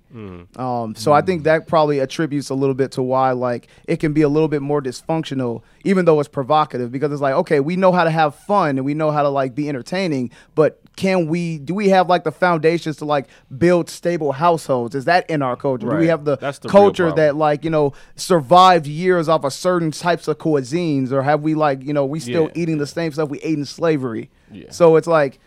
Um, 0.57 0.95
so 0.95 1.13
I 1.13 1.23
think 1.23 1.45
that 1.45 1.67
probably 1.67 1.99
attributes 1.99 2.51
a 2.51 2.55
little 2.55 2.75
bit 2.75 2.93
to 2.93 3.03
why 3.03 3.33
like 3.33 3.69
it 3.87 3.97
can 3.97 4.13
be 4.13 4.23
a 4.23 4.29
little 4.29 4.49
bit 4.49 4.61
more 4.61 4.83
dysfunctional, 4.83 5.63
even 5.85 6.05
though 6.05 6.21
it's 6.21 6.29
provocative, 6.29 6.93
because 6.93 7.11
it's 7.11 7.23
like 7.23 7.35
okay, 7.35 7.61
we 7.61 7.77
know 7.77 7.93
how 7.93 8.05
to 8.05 8.11
have 8.11 8.35
fun 8.35 8.77
and 8.77 8.85
we 8.85 8.93
know 8.95 9.11
how 9.11 9.23
to 9.23 9.31
like 9.31 9.55
be 9.55 9.69
entertaining, 9.69 10.31
but 10.55 10.80
can 10.97 11.27
we 11.29 11.59
do 11.59 11.75
we 11.75 11.89
have 11.89 12.09
like 12.09 12.25
the 12.25 12.33
foundations 12.33 12.97
to 12.99 13.05
like 13.05 13.27
build 13.57 13.89
stable 13.89 14.33
households? 14.33 14.95
Is 14.95 15.07
that 15.07 15.29
in 15.31 15.43
our 15.43 15.57
culture? 15.57 15.89
Do 15.89 15.97
we 15.97 16.09
have 16.09 16.25
the, 16.25 16.37
That's 16.37 16.59
the 16.59 16.69
culture 16.69 17.11
that 17.13 17.37
like 17.37 17.65
you 17.65 17.71
know 17.71 17.93
survived 18.17 18.87
years 18.87 19.29
off 19.29 19.45
of 19.45 19.53
certain 19.53 19.91
types 19.93 20.29
of 20.29 20.39
cuisines, 20.39 21.13
or 21.13 21.23
have 21.23 21.43
we 21.43 21.55
like 21.55 21.83
you 21.83 21.93
know 21.93 22.05
we 22.05 22.21
still 22.21 22.45
Yeah. 22.55 22.63
eating 22.63 22.79
the 22.79 22.87
same 22.87 23.13
stuff 23.13 23.29
we 23.29 23.41
ate 23.41 23.57
in 23.59 23.65
slavery? 23.65 24.31
Yeah. 24.51 24.71
So 24.71 24.97
it's 24.97 25.07
like. 25.07 25.39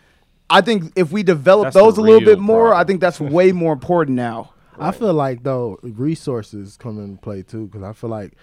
I 0.50 0.60
think 0.60 0.92
if 0.94 1.10
we 1.10 1.22
develop 1.22 1.64
That's 1.64 1.74
those 1.74 1.96
a 1.96 2.02
little 2.02 2.20
bit 2.20 2.36
real 2.36 2.40
more, 2.40 2.74
I 2.74 2.84
think 2.84 3.00
that's 3.00 3.18
way 3.18 3.50
more 3.50 3.72
important 3.72 4.14
now. 4.14 4.52
I 4.78 4.90
feel 4.92 5.14
like 5.14 5.42
though 5.42 5.78
resources 5.82 6.76
come 6.76 7.02
into 7.02 7.20
play 7.20 7.42
too 7.42 7.66
because 7.66 7.82
I 7.82 7.94
feel 7.94 8.10
like 8.10 8.34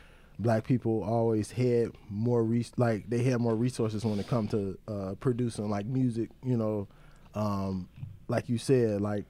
black 0.41 0.65
people 0.65 1.03
always 1.03 1.51
had 1.51 1.91
more 2.09 2.43
res- 2.43 2.71
like 2.77 3.09
they 3.09 3.23
had 3.23 3.39
more 3.39 3.55
resources 3.55 4.03
when 4.03 4.19
it 4.19 4.27
come 4.27 4.47
to 4.49 4.77
uh, 4.87 5.15
producing 5.19 5.69
like 5.69 5.85
music. 5.85 6.29
You 6.43 6.57
know, 6.57 6.87
um, 7.35 7.87
like 8.27 8.49
you 8.49 8.57
said, 8.57 9.01
like 9.01 9.25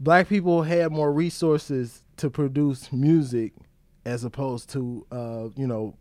black 0.00 0.28
people 0.28 0.62
had 0.62 0.92
more 0.92 1.12
resources 1.12 2.02
to 2.18 2.30
produce 2.30 2.92
music 2.92 3.52
as 4.04 4.24
opposed 4.24 4.70
to 4.70 5.06
uh, 5.10 5.48
you 5.56 5.66
know 5.66 5.96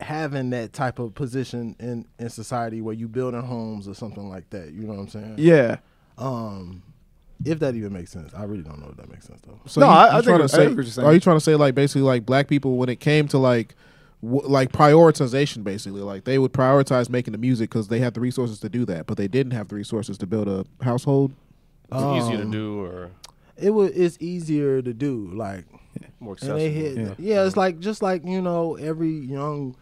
having 0.00 0.50
that 0.50 0.72
type 0.72 0.98
of 0.98 1.14
position 1.14 1.76
in 1.78 2.06
in 2.18 2.28
society 2.28 2.80
where 2.80 2.94
you 2.94 3.08
building 3.08 3.42
homes 3.42 3.86
or 3.86 3.94
something 3.94 4.28
like 4.28 4.50
that. 4.50 4.72
You 4.72 4.82
know 4.82 4.94
what 4.94 5.00
I'm 5.00 5.08
saying? 5.08 5.34
Yeah. 5.38 5.78
Um, 6.18 6.82
if 7.44 7.58
that 7.60 7.74
even 7.74 7.92
makes 7.92 8.10
sense, 8.10 8.32
I 8.34 8.44
really 8.44 8.62
don't 8.62 8.80
know 8.80 8.88
if 8.90 8.96
that 8.96 9.10
makes 9.10 9.26
sense 9.26 9.40
though. 9.46 9.58
So 9.66 9.80
No, 9.80 9.86
you, 9.88 9.92
I- 9.92 10.04
you 10.04 10.08
I 10.10 10.12
think 10.14 10.24
trying 10.24 10.38
to 10.38 10.44
I 10.44 10.46
say, 10.46 10.56
think 10.66 10.76
what 10.76 10.82
you're 10.84 10.92
saying. 10.92 11.08
are 11.08 11.14
you 11.14 11.20
trying 11.20 11.36
to 11.36 11.40
say 11.44 11.54
like 11.56 11.74
basically 11.74 12.02
like 12.02 12.24
black 12.26 12.48
people 12.48 12.76
when 12.76 12.88
it 12.88 13.00
came 13.00 13.28
to 13.28 13.38
like 13.38 13.74
w- 14.22 14.46
like 14.46 14.72
prioritization 14.72 15.64
basically 15.64 16.00
like 16.02 16.24
they 16.24 16.38
would 16.38 16.52
prioritize 16.52 17.08
making 17.08 17.32
the 17.32 17.38
music 17.38 17.70
because 17.70 17.88
they 17.88 17.98
had 17.98 18.14
the 18.14 18.20
resources 18.20 18.60
to 18.60 18.68
do 18.68 18.84
that, 18.86 19.06
but 19.06 19.16
they 19.16 19.28
didn't 19.28 19.52
have 19.52 19.68
the 19.68 19.74
resources 19.74 20.18
to 20.18 20.26
build 20.26 20.48
a 20.48 20.64
household. 20.84 21.32
It's 21.90 22.00
easier 22.24 22.36
to 22.38 22.42
Um, 22.44 22.50
do 22.50 22.80
or 22.80 23.10
It 23.56 23.70
was 23.70 23.90
it's 23.90 24.16
easier 24.20 24.80
to 24.82 24.92
do 24.94 25.30
like 25.34 25.64
more 26.20 26.32
and 26.34 26.38
accessible. 26.38 26.58
they 26.58 26.70
hit 26.70 26.96
Yeah. 26.96 27.14
yeah. 27.18 27.44
it's 27.46 27.56
like 27.56 27.80
just 27.80 28.00
like 28.02 28.24
you 28.24 28.40
know 28.40 28.76
every 28.76 29.10
young 29.12 29.76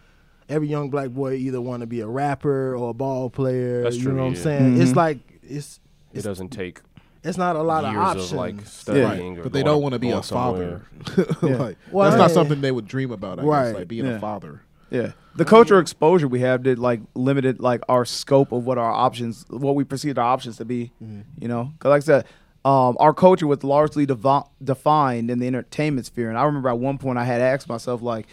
every 0.48 0.66
young 0.66 0.90
black 0.90 1.10
boy 1.10 1.34
either 1.34 1.60
want 1.60 1.80
to 1.82 1.86
be 1.86 2.00
a 2.00 2.08
rapper 2.08 2.74
or 2.74 2.90
a 2.90 2.94
ball 2.94 3.30
player. 3.30 3.84
That's 3.84 3.96
you 3.96 4.02
true, 4.04 4.12
know 4.14 4.22
what 4.24 4.28
I'm 4.30 4.36
saying? 4.36 4.80
It's 4.80 4.90
Mhm. 4.92 4.96
like 4.96 5.18
it's 5.42 5.78
it 6.12 6.22
doesn't 6.22 6.48
take 6.48 6.80
it's 7.22 7.36
not 7.38 7.56
a 7.56 7.62
lot 7.62 7.84
years 7.84 7.94
of 7.96 8.02
options. 8.02 8.32
of 8.32 8.38
like 8.38 8.66
studying, 8.66 9.38
or 9.38 9.42
but 9.44 9.52
they 9.52 9.62
don't 9.62 9.82
want 9.82 9.92
to 9.94 9.98
be 9.98 10.08
going 10.08 10.18
a 10.20 10.22
father. 10.22 10.82
Yeah. 11.42 11.56
like, 11.56 11.78
Well, 11.90 12.08
that's 12.10 12.18
not 12.18 12.30
something 12.30 12.60
they 12.60 12.72
would 12.72 12.86
dream 12.86 13.10
about. 13.10 13.38
I 13.38 13.42
Right. 13.42 13.64
guess, 13.66 13.74
like 13.74 13.88
being 13.88 14.06
Yeah. 14.06 14.12
a 14.12 14.20
father. 14.20 14.62
Yeah. 14.90 15.12
The 15.36 15.44
cultural 15.44 15.80
exposure 15.80 16.26
we 16.26 16.40
have 16.40 16.62
did 16.64 16.78
like 16.78 17.00
limited 17.14 17.60
like 17.60 17.82
our 17.88 18.04
scope 18.04 18.50
of 18.52 18.64
what 18.66 18.78
our 18.78 18.90
options, 18.90 19.44
what 19.48 19.74
we 19.76 19.84
perceived 19.84 20.18
our 20.18 20.24
options 20.26 20.56
to 20.56 20.64
be. 20.64 20.92
You 21.00 21.48
know, 21.48 21.72
because 21.78 21.90
like 21.90 22.02
I 22.02 22.04
said, 22.04 22.24
um, 22.64 22.96
our 23.00 23.14
culture 23.14 23.46
was 23.46 23.62
largely 23.64 24.04
devi- 24.06 24.42
defined 24.62 25.30
in 25.30 25.38
the 25.38 25.46
entertainment 25.46 26.06
sphere, 26.06 26.28
and 26.28 26.36
I 26.36 26.44
remember 26.44 26.68
at 26.68 26.78
one 26.78 26.98
point 26.98 27.18
I 27.18 27.24
had 27.24 27.40
asked 27.40 27.68
myself 27.68 28.02
like. 28.02 28.26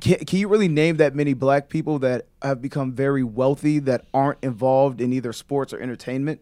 Can, 0.00 0.14
can 0.26 0.38
you 0.38 0.46
really 0.46 0.68
name 0.68 0.98
that 0.98 1.16
many 1.16 1.34
black 1.34 1.68
people 1.68 1.98
that 1.98 2.26
have 2.40 2.62
become 2.62 2.92
very 2.92 3.24
wealthy 3.24 3.80
that 3.80 4.04
aren't 4.14 4.38
involved 4.44 5.00
in 5.00 5.12
either 5.12 5.32
sports 5.32 5.72
or 5.72 5.80
entertainment? 5.80 6.40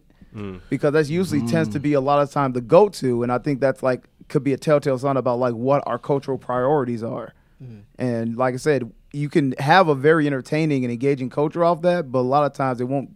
Because 0.69 0.93
that's 0.93 1.09
usually 1.09 1.45
tends 1.47 1.69
to 1.69 1.79
be 1.79 1.93
a 1.93 2.01
lot 2.01 2.21
of 2.21 2.31
time 2.31 2.53
the 2.53 2.61
go 2.61 2.89
to, 2.89 3.23
and 3.23 3.31
I 3.31 3.37
think 3.37 3.59
that's 3.59 3.81
like 3.81 4.03
could 4.27 4.43
be 4.43 4.53
a 4.53 4.57
telltale 4.57 4.97
sign 4.97 5.17
about 5.17 5.39
like 5.39 5.53
what 5.53 5.83
our 5.87 5.97
cultural 5.97 6.37
priorities 6.37 7.03
are. 7.03 7.33
Mm. 7.63 7.83
And 7.97 8.37
like 8.37 8.53
I 8.53 8.57
said, 8.57 8.91
you 9.13 9.29
can 9.29 9.53
have 9.59 9.87
a 9.87 9.95
very 9.95 10.27
entertaining 10.27 10.83
and 10.83 10.91
engaging 10.91 11.29
culture 11.29 11.63
off 11.63 11.81
that, 11.81 12.11
but 12.11 12.19
a 12.19 12.21
lot 12.21 12.45
of 12.45 12.53
times 12.53 12.81
it 12.81 12.85
won't 12.85 13.09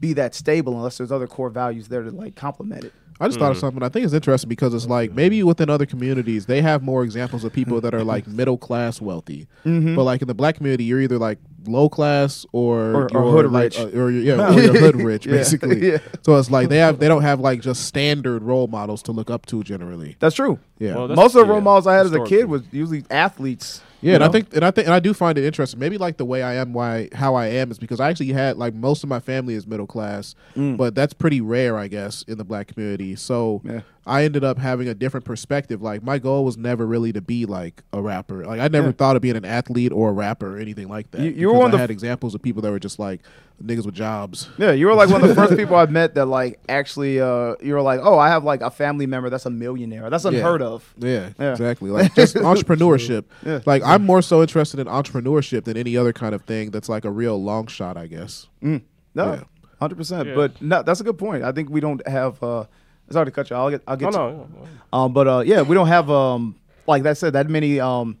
be 0.00 0.12
that 0.14 0.34
stable 0.34 0.74
unless 0.74 0.98
there's 0.98 1.12
other 1.12 1.26
core 1.26 1.50
values 1.50 1.88
there 1.88 2.02
to 2.02 2.10
like 2.10 2.34
complement 2.34 2.84
it. 2.84 2.92
I 3.20 3.28
just 3.28 3.38
thought 3.38 3.52
of 3.52 3.58
something. 3.58 3.82
I 3.82 3.88
think 3.88 4.04
it's 4.04 4.14
interesting 4.14 4.48
because 4.48 4.74
it's 4.74 4.86
like 4.86 5.12
maybe 5.12 5.42
within 5.42 5.70
other 5.70 5.86
communities 5.86 6.46
they 6.46 6.60
have 6.62 6.82
more 6.82 7.04
examples 7.04 7.44
of 7.44 7.52
people 7.52 7.80
that 7.80 7.94
are 7.94 8.02
like 8.04 8.26
middle 8.40 8.58
class 8.58 9.00
wealthy, 9.00 9.46
but 9.64 10.02
like 10.02 10.20
in 10.22 10.28
the 10.28 10.34
black 10.34 10.56
community 10.56 10.84
you're 10.84 11.00
either 11.00 11.18
like 11.18 11.38
low 11.66 11.88
class 11.88 12.44
or 12.52 12.78
Or- 12.92 13.02
or 13.04 13.08
you're 13.12 13.22
hood 13.22 13.52
like, 13.52 13.62
rich. 13.64 13.78
uh, 13.78 13.84
or 13.98 14.10
you're, 14.10 14.36
yeah, 14.36 14.48
or 14.54 14.60
you're 14.60 14.78
hood 14.78 14.96
rich 14.96 15.24
basically. 15.38 15.92
yeah. 15.92 15.98
So 16.22 16.36
it's 16.36 16.50
like 16.50 16.68
they 16.68 16.78
have 16.78 16.98
they 16.98 17.08
don't 17.08 17.22
have 17.22 17.40
like 17.40 17.60
just 17.62 17.84
standard 17.86 18.42
role 18.42 18.66
models 18.66 19.02
to 19.04 19.12
look 19.12 19.30
up 19.30 19.46
to 19.46 19.62
generally. 19.62 20.16
That's 20.18 20.34
true. 20.34 20.58
Yeah. 20.78 20.94
Well, 20.96 21.08
that's- 21.08 21.16
Most 21.24 21.34
of 21.36 21.42
the 21.42 21.46
role 21.46 21.58
yeah, 21.58 21.64
models 21.64 21.86
I 21.86 21.94
had 21.94 22.06
as 22.06 22.12
a 22.12 22.24
kid 22.24 22.46
was 22.46 22.62
usually 22.72 23.04
athletes. 23.10 23.80
Yeah, 24.04 24.16
and 24.16 24.24
I 24.24 24.28
think 24.28 24.54
and 24.54 24.64
I 24.64 24.70
think 24.70 24.86
and 24.86 24.94
I 24.94 25.00
do 25.00 25.14
find 25.14 25.38
it 25.38 25.44
interesting. 25.44 25.80
Maybe 25.80 25.96
like 25.96 26.18
the 26.18 26.26
way 26.26 26.42
I 26.42 26.54
am, 26.54 26.74
why 26.74 27.08
how 27.14 27.34
I 27.34 27.46
am 27.46 27.70
is 27.70 27.78
because 27.78 28.00
I 28.00 28.10
actually 28.10 28.32
had 28.32 28.58
like 28.58 28.74
most 28.74 29.02
of 29.02 29.08
my 29.08 29.18
family 29.18 29.54
is 29.54 29.66
middle 29.66 29.86
class, 29.86 30.34
mm. 30.54 30.76
but 30.76 30.94
that's 30.94 31.14
pretty 31.14 31.40
rare, 31.40 31.78
I 31.78 31.88
guess, 31.88 32.22
in 32.24 32.36
the 32.36 32.44
black 32.44 32.68
community. 32.68 33.16
So 33.16 33.62
Yeah. 33.64 33.80
I 34.06 34.24
ended 34.24 34.44
up 34.44 34.58
having 34.58 34.86
a 34.88 34.94
different 34.94 35.24
perspective. 35.24 35.80
Like 35.80 36.02
my 36.02 36.18
goal 36.18 36.44
was 36.44 36.56
never 36.58 36.86
really 36.86 37.12
to 37.14 37.22
be 37.22 37.46
like 37.46 37.82
a 37.92 38.02
rapper. 38.02 38.44
Like 38.44 38.60
I 38.60 38.68
never 38.68 38.88
Yeah. 38.88 38.92
thought 38.92 39.16
of 39.16 39.22
being 39.22 39.36
an 39.36 39.44
athlete 39.46 39.92
or 39.92 40.10
a 40.10 40.12
rapper 40.12 40.56
or 40.56 40.58
anything 40.60 40.88
like 40.88 41.10
that. 41.12 41.22
You- 41.22 41.30
you 41.30 41.48
were 41.48 41.54
one 41.54 41.66
of 41.68 41.74
I 41.74 41.76
the 41.76 41.78
had 41.78 41.90
f- 41.90 41.94
examples 41.94 42.34
of 42.34 42.42
people 42.42 42.60
that 42.62 42.70
were 42.70 42.78
just 42.78 42.98
like 42.98 43.20
niggas 43.64 43.86
with 43.86 43.94
jobs. 43.94 44.48
Yeah, 44.58 44.72
you 44.72 44.86
were 44.88 44.94
like 44.94 45.08
one 45.08 45.22
of 45.22 45.28
the 45.28 45.34
first 45.42 45.56
people 45.56 45.76
I 45.76 45.86
met 45.86 46.14
that 46.16 46.26
like 46.26 46.60
actually 46.68 47.20
uh 47.20 47.54
you 47.62 47.72
were 47.72 47.80
like, 47.82 48.00
"Oh, 48.02 48.18
I 48.18 48.28
have 48.28 48.44
like 48.44 48.60
a 48.60 48.70
family 48.70 49.06
member 49.06 49.30
that's 49.30 49.46
a 49.46 49.50
millionaire." 49.50 50.10
That's 50.10 50.24
unheard 50.26 50.60
of. 50.60 50.92
Yeah, 50.98 51.30
Yeah. 51.38 51.52
exactly. 51.52 51.88
Like 51.98 52.14
just 52.14 52.36
entrepreneurship. 52.36 53.24
Yeah. 53.46 53.60
Like 53.64 53.82
I'm 53.84 54.04
more 54.04 54.20
so 54.22 54.42
interested 54.42 54.80
in 54.80 54.86
entrepreneurship 54.86 55.64
than 55.64 55.76
any 55.76 55.96
other 55.96 56.12
kind 56.12 56.34
of 56.34 56.42
thing 56.42 56.70
that's 56.72 56.88
like 56.90 57.04
a 57.04 57.10
real 57.10 57.42
long 57.42 57.68
shot, 57.68 57.96
I 57.96 58.06
guess. 58.06 58.48
No, 58.60 58.80
Yeah. 59.16 59.40
hundred 59.80 59.96
percent. 59.96 60.28
Yeah. 60.28 60.34
But 60.34 60.60
no, 60.60 60.82
that's 60.82 61.00
a 61.00 61.04
good 61.04 61.16
point. 61.18 61.42
I 61.44 61.52
think 61.52 61.70
we 61.70 61.80
don't 61.80 62.06
have. 62.06 62.42
uh 62.42 62.64
Sorry 63.10 63.26
to 63.26 63.30
cut 63.30 63.50
you. 63.50 63.56
I'll 63.56 63.70
get. 63.70 63.82
I'll 63.86 63.94
Oh 63.94 63.98
get. 63.98 64.12
to, 64.12 64.18
no, 64.18 64.30
no, 64.30 64.48
no. 64.92 64.98
Um, 64.98 65.12
but 65.12 65.28
uh, 65.28 65.42
yeah, 65.46 65.62
we 65.62 65.74
don't 65.74 65.88
have 65.88 66.10
um 66.10 66.56
like 66.86 67.02
that 67.04 67.16
said 67.18 67.32
that 67.34 67.48
many 67.48 67.80
um 67.80 68.16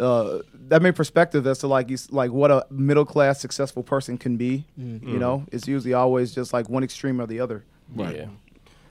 uh 0.00 0.38
that 0.68 0.82
many 0.82 0.92
perspective 0.92 1.46
as 1.46 1.58
to 1.58 1.66
like 1.66 1.88
you 1.90 1.98
like 2.10 2.30
what 2.32 2.50
a 2.50 2.66
middle 2.70 3.04
class 3.04 3.40
successful 3.40 3.82
person 3.82 4.16
can 4.18 4.36
be. 4.36 4.64
You 4.76 5.18
know, 5.18 5.44
it's 5.52 5.66
usually 5.68 5.94
always 5.94 6.34
just 6.34 6.52
like 6.52 6.68
one 6.68 6.82
extreme 6.84 7.20
or 7.20 7.26
the 7.26 7.40
other. 7.40 7.64
Right. 7.94 8.16
Yeah. 8.16 8.26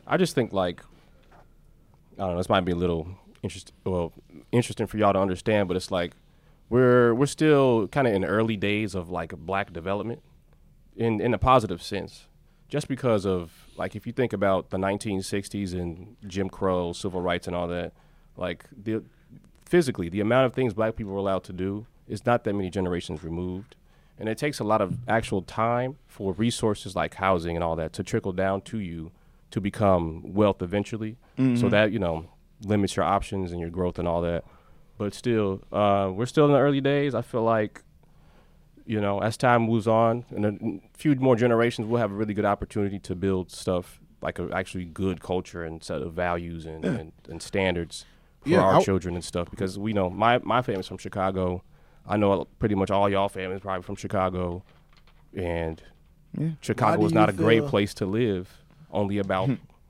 I 0.08 0.18
just 0.18 0.36
think 0.36 0.54
like 0.54 0.82
I 2.18 2.24
don't 2.24 2.32
know. 2.32 2.38
This 2.38 2.50
might 2.50 2.62
be 2.66 2.72
a 2.74 2.76
little 2.76 3.08
interest 3.42 3.74
well 3.86 4.14
interesting 4.52 4.88
for 4.88 4.98
y'all 4.98 5.14
to 5.14 5.20
understand, 5.20 5.68
but 5.68 5.76
it's 5.78 5.90
like 5.92 6.14
we're 6.70 7.14
we're 7.14 7.26
still 7.26 7.88
kind 7.88 8.08
of 8.08 8.14
in 8.14 8.22
the 8.22 8.28
early 8.28 8.56
days 8.58 8.94
of 8.96 9.10
like 9.10 9.36
black 9.38 9.74
development 9.74 10.22
in 10.96 11.20
in 11.22 11.34
a 11.34 11.38
positive 11.38 11.82
sense. 11.82 12.28
Just 12.70 12.88
because 12.88 13.26
of 13.26 13.63
like 13.78 13.96
if 13.96 14.06
you 14.06 14.14
think 14.14 14.34
about 14.34 14.70
the 14.70 14.78
1960s 14.78 15.74
and 15.74 16.16
Jim 16.28 16.50
Crow, 16.50 16.94
civil 16.94 17.22
rights, 17.22 17.48
and 17.48 17.56
all 17.56 17.68
that, 17.68 17.94
like 18.38 18.66
the 18.72 19.04
physically, 19.66 20.10
the 20.10 20.22
amount 20.22 20.46
of 20.46 20.54
things 20.54 20.74
black 20.74 20.96
people 20.96 21.14
are 21.14 21.18
allowed 21.18 21.44
to 21.46 21.54
do 21.54 21.86
is 22.08 22.26
not 22.26 22.44
that 22.44 22.54
many 22.54 22.70
generations 22.70 23.24
removed. 23.24 23.76
And 24.20 24.30
it 24.30 24.38
takes 24.38 24.60
a 24.60 24.64
lot 24.64 24.82
of 24.82 25.00
actual 25.08 25.42
time 25.42 25.98
for 26.08 26.34
resources 26.34 26.96
like 26.96 27.16
housing 27.16 27.56
and 27.56 27.64
all 27.64 27.76
that 27.78 27.94
to 27.94 28.04
trickle 28.04 28.32
down 28.32 28.62
to 28.62 28.80
you 28.80 29.12
to 29.52 29.60
become 29.60 30.34
wealth 30.34 30.62
eventually. 30.62 31.18
So 31.58 31.68
that, 31.70 31.92
you 31.92 32.00
know, 32.00 32.26
limits 32.64 32.96
your 32.96 33.06
options 33.06 33.52
and 33.52 33.60
your 33.60 33.70
growth 33.72 33.98
and 33.98 34.08
all 34.08 34.22
that. 34.22 34.44
But 35.00 35.16
still, 35.16 35.62
uh, 35.72 36.12
we're 36.14 36.28
still 36.28 36.46
in 36.46 36.52
the 36.52 36.60
early 36.60 36.80
days. 36.82 37.16
I 37.16 37.24
feel 37.24 37.44
like, 37.44 37.82
you 38.86 39.00
know, 39.02 39.20
as 39.20 39.38
time 39.38 39.64
moves 39.64 39.88
on, 39.88 40.26
in 40.32 40.46
a 40.94 40.98
few 40.98 41.16
more 41.16 41.36
generations, 41.36 41.88
we'll 41.88 42.02
have 42.02 42.12
a 42.12 42.16
really 42.16 42.34
good 42.34 42.46
opportunity 42.46 43.00
to 43.00 43.16
build 43.16 43.52
stuff 43.52 44.00
like 44.22 44.40
a 44.40 44.50
actually 44.54 44.86
good 44.86 45.22
culture 45.22 45.64
and 45.64 45.84
set 45.84 46.02
of 46.02 46.14
values 46.14 46.66
and, 46.66 46.84
and, 46.86 47.12
and 47.30 47.42
standards 47.42 48.06
for 48.42 48.50
Yeah, 48.50 48.60
our 48.62 48.76
I- 48.76 48.84
children 48.84 49.16
and 49.16 49.24
stuff. 49.24 49.50
Because 49.50 49.78
we 49.80 49.94
know 49.94 50.10
my 50.10 50.40
my 50.40 50.62
family's 50.62 50.88
from 50.88 50.98
Chicago. 50.98 51.64
I 52.08 52.18
know 52.18 52.46
pretty 52.60 52.76
much 52.76 52.92
all 52.92 53.10
y'all 53.10 53.30
families 53.30 53.62
probably 53.62 53.84
from 53.84 53.96
Chicago, 53.96 54.64
and 55.36 55.82
Yeah. 56.38 56.50
Chicago 56.62 56.98
do 56.98 57.04
was 57.04 57.14
not 57.14 57.30
a 57.30 57.34
great 57.34 57.66
place 57.66 57.94
to 57.96 58.06
live 58.06 58.64
only 58.92 59.18
about 59.18 59.50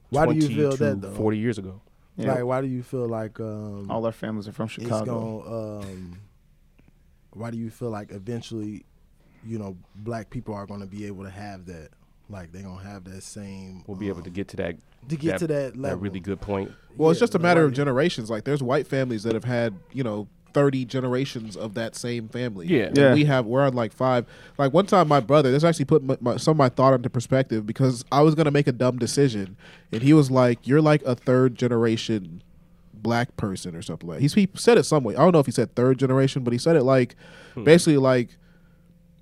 Why 0.10 0.26
do 0.28 0.34
you 0.36 0.42
20 0.42 0.56
feel 0.56 0.72
to 0.72 0.78
that, 0.78 1.02
though? 1.02 1.14
40 1.14 1.38
years 1.38 1.58
ago. 1.58 1.82
Yeah. 2.18 2.34
Like, 2.36 2.44
why 2.46 2.62
do 2.62 2.68
you 2.68 2.84
feel 2.84 3.08
like 3.08 3.40
um, 3.40 3.90
All 3.90 4.06
our 4.06 4.12
families 4.12 4.48
are 4.48 4.52
from 4.52 4.66
it's 4.66 4.74
Chicago. 4.76 5.42
going? 5.42 5.84
Um, 5.84 6.20
why 7.36 7.52
do 7.52 7.58
you 7.58 7.70
feel 7.70 7.90
like 7.90 8.12
eventually, 8.12 8.86
you 9.46 9.58
know, 9.60 9.76
black 9.96 10.30
people 10.30 10.54
are 10.54 10.66
going 10.66 10.82
to 10.82 10.88
be 10.88 11.06
able 11.06 11.24
to 11.24 11.30
have 11.30 11.66
that? 11.68 11.90
Like 12.30 12.52
they're 12.54 12.64
gonna 12.64 12.82
have 12.82 13.04
that 13.04 13.22
same. 13.22 13.84
We'll 13.86 13.98
be 13.98 14.08
able 14.08 14.22
to 14.22 14.30
um, 14.30 14.34
get 14.34 14.48
to 14.50 14.58
that 14.58 14.76
to 15.10 15.16
get 15.18 15.32
that- 15.32 15.40
to 15.40 15.48
that 15.48 15.76
level. 15.78 15.98
that 15.98 16.04
really 16.04 16.20
good 16.22 16.40
point. 16.42 16.72
Well, 16.96 17.12
it's 17.12 17.20
just 17.20 17.36
a 17.36 17.40
matter 17.40 17.64
of 17.66 17.74
generations. 17.74 18.30
Like, 18.30 18.44
there's 18.46 18.64
white 18.64 18.88
families 18.88 19.24
that 19.24 19.34
have 19.34 19.44
had, 19.44 19.74
you 19.92 20.04
know, 20.04 20.28
30 20.54 20.86
generations 20.86 21.58
of 21.58 21.74
that 21.74 21.96
same 21.96 22.30
family. 22.30 22.68
Yeah. 22.68 22.92
Yeah. 22.94 23.14
We 23.16 23.26
have, 23.26 23.46
we're 23.48 23.66
on 23.66 23.74
like 23.74 23.92
five. 23.92 24.26
Like, 24.60 24.72
one 24.74 24.86
time, 24.86 25.08
my 25.08 25.20
brother, 25.20 25.52
this 25.52 25.64
actually 25.64 25.86
put 25.86 26.04
my, 26.04 26.18
my, 26.22 26.38
some 26.38 26.52
of 26.52 26.58
my 26.58 26.70
thought 26.70 26.94
into 26.94 27.10
perspective 27.10 27.66
because 27.66 28.06
I 28.12 28.22
was 28.22 28.36
going 28.36 28.46
to 28.46 28.52
make 28.52 28.68
a 28.68 28.72
dumb 28.72 28.98
decision. 29.00 29.58
And 29.92 30.02
he 30.04 30.14
was 30.14 30.30
like, 30.32 30.66
You're 30.68 30.82
like 30.82 31.02
a 31.04 31.16
third 31.16 31.56
generation 31.56 32.44
black 33.04 33.36
person 33.38 33.76
or 33.76 33.82
something 33.82 34.10
like 34.10 34.20
He's, 34.20 34.34
He 34.34 34.50
said 34.56 34.78
it 34.78 34.84
some 34.84 35.04
way. 35.04 35.16
I 35.16 35.20
don't 35.20 35.34
know 35.34 35.40
if 35.40 35.46
he 35.46 35.52
said 35.52 35.76
third 35.76 36.00
generation, 36.00 36.44
but 36.44 36.54
he 36.54 36.60
said 36.60 36.76
it 36.76 36.84
like, 36.84 37.16
basically, 37.64 37.98
like, 37.98 38.30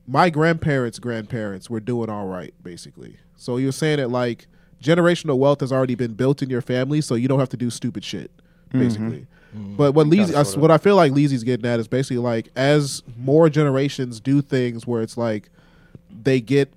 my 0.07 0.29
grandparents' 0.29 0.99
grandparents 0.99 1.69
were 1.69 1.79
doing 1.79 2.09
all 2.09 2.27
right, 2.27 2.53
basically. 2.63 3.17
So 3.35 3.57
he 3.57 3.65
was 3.65 3.75
saying 3.75 3.99
it 3.99 4.09
like 4.09 4.47
generational 4.81 5.37
wealth 5.37 5.61
has 5.61 5.71
already 5.71 5.95
been 5.95 6.13
built 6.13 6.41
in 6.41 6.49
your 6.49 6.61
family, 6.61 7.01
so 7.01 7.15
you 7.15 7.27
don't 7.27 7.39
have 7.39 7.49
to 7.49 7.57
do 7.57 7.69
stupid 7.69 8.03
shit, 8.03 8.31
mm-hmm. 8.69 8.79
basically. 8.79 9.27
But 9.53 9.93
what 9.93 10.07
Leezy, 10.07 10.33
I, 10.33 10.59
what 10.59 10.71
I 10.71 10.77
feel 10.77 10.95
like 10.95 11.11
Leezy's 11.11 11.43
getting 11.43 11.65
at 11.65 11.79
is 11.79 11.87
basically 11.87 12.19
like 12.19 12.49
as 12.55 13.03
more 13.17 13.49
generations 13.49 14.21
do 14.21 14.41
things 14.41 14.87
where 14.87 15.01
it's 15.01 15.17
like 15.17 15.49
they 16.09 16.39
get 16.39 16.73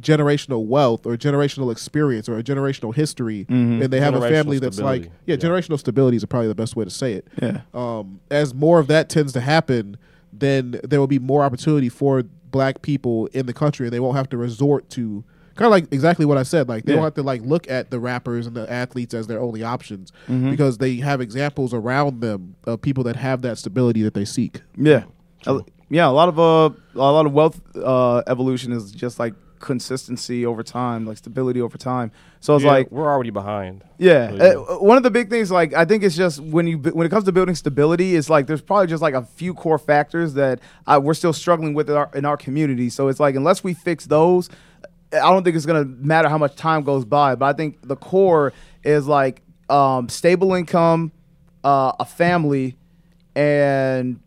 generational 0.00 0.66
wealth 0.66 1.06
or 1.06 1.16
generational 1.16 1.72
experience 1.72 2.28
or 2.28 2.38
a 2.38 2.42
generational 2.42 2.94
history, 2.94 3.46
and 3.48 3.82
they 3.84 4.00
have 4.00 4.14
a 4.14 4.20
family 4.28 4.58
that's 4.58 4.78
like 4.80 5.04
yeah, 5.04 5.08
Yeah. 5.26 5.36
generational 5.36 5.78
stability 5.78 6.16
is 6.16 6.24
probably 6.24 6.48
the 6.48 6.54
best 6.54 6.76
way 6.76 6.84
to 6.84 6.90
say 6.90 7.14
it 7.14 7.26
yeah. 7.40 7.60
um, 7.74 8.20
as 8.30 8.54
more 8.54 8.78
of 8.78 8.86
that 8.88 9.08
tends 9.08 9.32
to 9.32 9.40
happen, 9.40 9.96
then 10.32 10.78
there 10.84 11.00
will 11.00 11.06
be 11.06 11.18
more 11.18 11.42
opportunity 11.44 11.88
for 11.88 12.22
black 12.50 12.82
people 12.82 13.26
in 13.32 13.46
the 13.46 13.52
country, 13.52 13.86
and 13.86 13.92
they 13.92 14.00
won't 14.00 14.16
have 14.16 14.28
to 14.30 14.36
resort 14.36 14.88
to 14.90 15.24
kind 15.54 15.64
of 15.66 15.70
like 15.70 15.90
exactly 15.90 16.26
what 16.26 16.36
I 16.36 16.42
said. 16.42 16.68
Like 16.68 16.84
they 16.84 16.92
Yeah. 16.92 16.96
don't 16.96 17.04
have 17.04 17.14
to 17.14 17.22
like 17.22 17.40
look 17.42 17.68
at 17.70 17.90
the 17.90 17.98
rappers 17.98 18.46
and 18.46 18.54
the 18.54 18.70
athletes 18.70 19.14
as 19.14 19.26
their 19.26 19.40
only 19.40 19.62
options 19.62 20.12
Mm-hmm. 20.28 20.50
because 20.50 20.76
they 20.78 20.96
have 20.96 21.22
examples 21.22 21.72
around 21.72 22.20
them 22.20 22.54
of 22.64 22.82
people 22.82 23.02
that 23.04 23.16
have 23.16 23.40
that 23.42 23.56
stability 23.56 24.02
that 24.02 24.12
they 24.14 24.26
seek. 24.26 24.60
Yeah, 24.76 25.04
yeah. 25.88 26.06
A 26.06 26.10
lot 26.10 26.28
of 26.28 26.38
uh, 26.38 26.70
a 26.94 26.98
lot 26.98 27.24
of 27.26 27.32
wealth 27.32 27.60
uh, 27.76 28.22
evolution 28.26 28.72
is 28.72 28.92
just 28.92 29.18
like 29.18 29.34
consistency 29.66 30.46
over 30.46 30.62
time, 30.62 31.04
like 31.04 31.18
stability 31.18 31.60
over 31.60 31.76
time. 31.76 32.10
So 32.40 32.54
it's 32.56 32.64
Yeah, 32.64 32.70
like, 32.70 32.90
we're 32.90 33.08
already 33.12 33.30
behind. 33.30 33.84
yeah, 33.98 34.30
So, 34.30 34.64
uh, 34.64 34.78
one 34.78 34.96
of 34.96 35.02
the 35.02 35.10
big 35.10 35.28
things, 35.28 35.50
like 35.50 35.74
I 35.74 35.84
think 35.84 36.02
it's 36.02 36.16
just 36.16 36.40
when 36.40 36.66
you 36.66 36.78
when 36.78 37.06
it 37.06 37.10
comes 37.10 37.24
to 37.24 37.32
building 37.32 37.54
stability, 37.54 38.16
it's 38.16 38.30
like 38.30 38.46
there's 38.46 38.62
probably 38.62 38.86
just 38.86 39.02
like 39.02 39.14
a 39.14 39.22
few 39.22 39.52
core 39.52 39.78
factors 39.78 40.34
that 40.34 40.60
uh, 40.86 40.98
we're 41.02 41.14
still 41.14 41.32
struggling 41.32 41.74
with 41.74 41.90
in 41.90 41.96
our, 41.96 42.10
in 42.14 42.24
our 42.24 42.36
community. 42.36 42.88
So 42.88 43.08
it's 43.08 43.20
like 43.20 43.34
unless 43.34 43.62
we 43.64 43.74
fix 43.74 44.06
those, 44.06 44.48
I 45.12 45.30
don't 45.32 45.42
think 45.44 45.56
it's 45.56 45.66
gonna 45.66 45.84
matter 45.84 46.28
how 46.28 46.38
much 46.38 46.54
time 46.56 46.82
goes 46.82 47.04
by. 47.04 47.34
But 47.34 47.46
I 47.46 47.52
think 47.52 47.78
the 47.86 47.96
core 47.96 48.52
is 48.84 49.06
like 49.06 49.42
um, 49.68 50.08
stable 50.08 50.54
income, 50.54 51.10
uh, 51.64 51.92
a 52.00 52.04
family, 52.04 52.76
and 53.34 54.20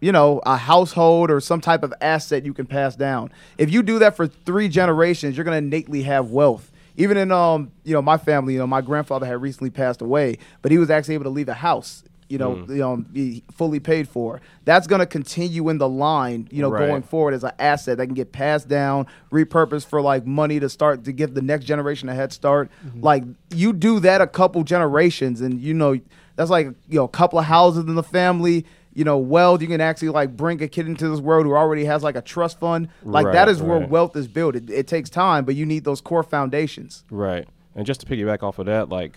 you 0.00 0.12
know, 0.12 0.40
a 0.46 0.56
household 0.56 1.30
or 1.30 1.40
some 1.40 1.60
type 1.60 1.82
of 1.82 1.92
asset 2.00 2.44
you 2.44 2.54
can 2.54 2.66
pass 2.66 2.96
down. 2.96 3.30
If 3.58 3.70
you 3.70 3.82
do 3.82 3.98
that 4.00 4.16
for 4.16 4.26
three 4.26 4.68
generations, 4.68 5.36
you're 5.36 5.44
gonna 5.44 5.58
innately 5.58 6.02
have 6.02 6.30
wealth. 6.30 6.70
Even 6.96 7.16
in 7.16 7.30
um, 7.32 7.70
you 7.84 7.94
know, 7.94 8.02
my 8.02 8.16
family, 8.18 8.54
you 8.54 8.58
know, 8.58 8.66
my 8.66 8.80
grandfather 8.80 9.26
had 9.26 9.40
recently 9.40 9.70
passed 9.70 10.02
away, 10.02 10.38
but 10.62 10.72
he 10.72 10.78
was 10.78 10.90
actually 10.90 11.14
able 11.14 11.24
to 11.24 11.30
leave 11.30 11.48
a 11.48 11.54
house, 11.54 12.02
you 12.28 12.36
know, 12.38 12.56
you 12.68 12.76
know, 12.76 12.96
be 12.96 13.42
fully 13.52 13.80
paid 13.80 14.08
for. 14.08 14.40
That's 14.64 14.86
gonna 14.86 15.06
continue 15.06 15.68
in 15.68 15.78
the 15.78 15.88
line, 15.88 16.48
you 16.50 16.62
know, 16.62 16.70
Right. 16.70 16.86
going 16.88 17.02
forward 17.02 17.34
as 17.34 17.44
an 17.44 17.52
asset 17.58 17.98
that 17.98 18.06
can 18.06 18.14
get 18.14 18.32
passed 18.32 18.68
down, 18.68 19.06
repurposed 19.32 19.86
for 19.86 20.00
like 20.02 20.26
money 20.26 20.60
to 20.60 20.68
start 20.68 21.04
to 21.04 21.12
give 21.12 21.34
the 21.34 21.42
next 21.42 21.64
generation 21.64 22.08
a 22.08 22.14
head 22.14 22.32
start. 22.32 22.70
Like 23.00 23.24
you 23.54 23.72
do 23.72 24.00
that 24.00 24.20
a 24.20 24.26
couple 24.26 24.62
generations, 24.64 25.40
and 25.40 25.60
you 25.60 25.74
know, 25.74 25.98
that's 26.36 26.50
like 26.50 26.66
you 26.88 26.98
know, 26.98 27.04
a 27.04 27.08
couple 27.08 27.38
of 27.38 27.44
houses 27.46 27.84
in 27.84 27.94
the 27.94 28.02
family 28.02 28.66
you 29.00 29.04
know, 29.04 29.16
wealth. 29.16 29.62
You 29.62 29.68
can 29.68 29.80
actually 29.80 30.10
like 30.10 30.36
bring 30.36 30.62
a 30.62 30.68
kid 30.68 30.86
into 30.86 31.08
this 31.08 31.20
world 31.20 31.46
who 31.46 31.54
already 31.54 31.86
has 31.86 32.02
like 32.02 32.16
a 32.16 32.20
trust 32.20 32.60
fund. 32.60 32.90
Like 33.02 33.24
that 33.32 33.46
Right, 33.46 33.48
is 33.48 33.62
where 33.62 33.80
right. 33.80 33.88
wealth 33.88 34.14
is 34.14 34.28
built. 34.28 34.54
It, 34.54 34.68
it 34.68 34.86
takes 34.86 35.08
time, 35.08 35.46
but 35.46 35.54
you 35.54 35.64
need 35.64 35.84
those 35.84 36.02
core 36.02 36.22
foundations. 36.22 37.04
Right. 37.10 37.48
And 37.74 37.86
just 37.86 38.00
to 38.00 38.06
piggyback 38.06 38.42
off 38.42 38.58
of 38.58 38.66
that, 38.66 38.90
like, 38.90 39.16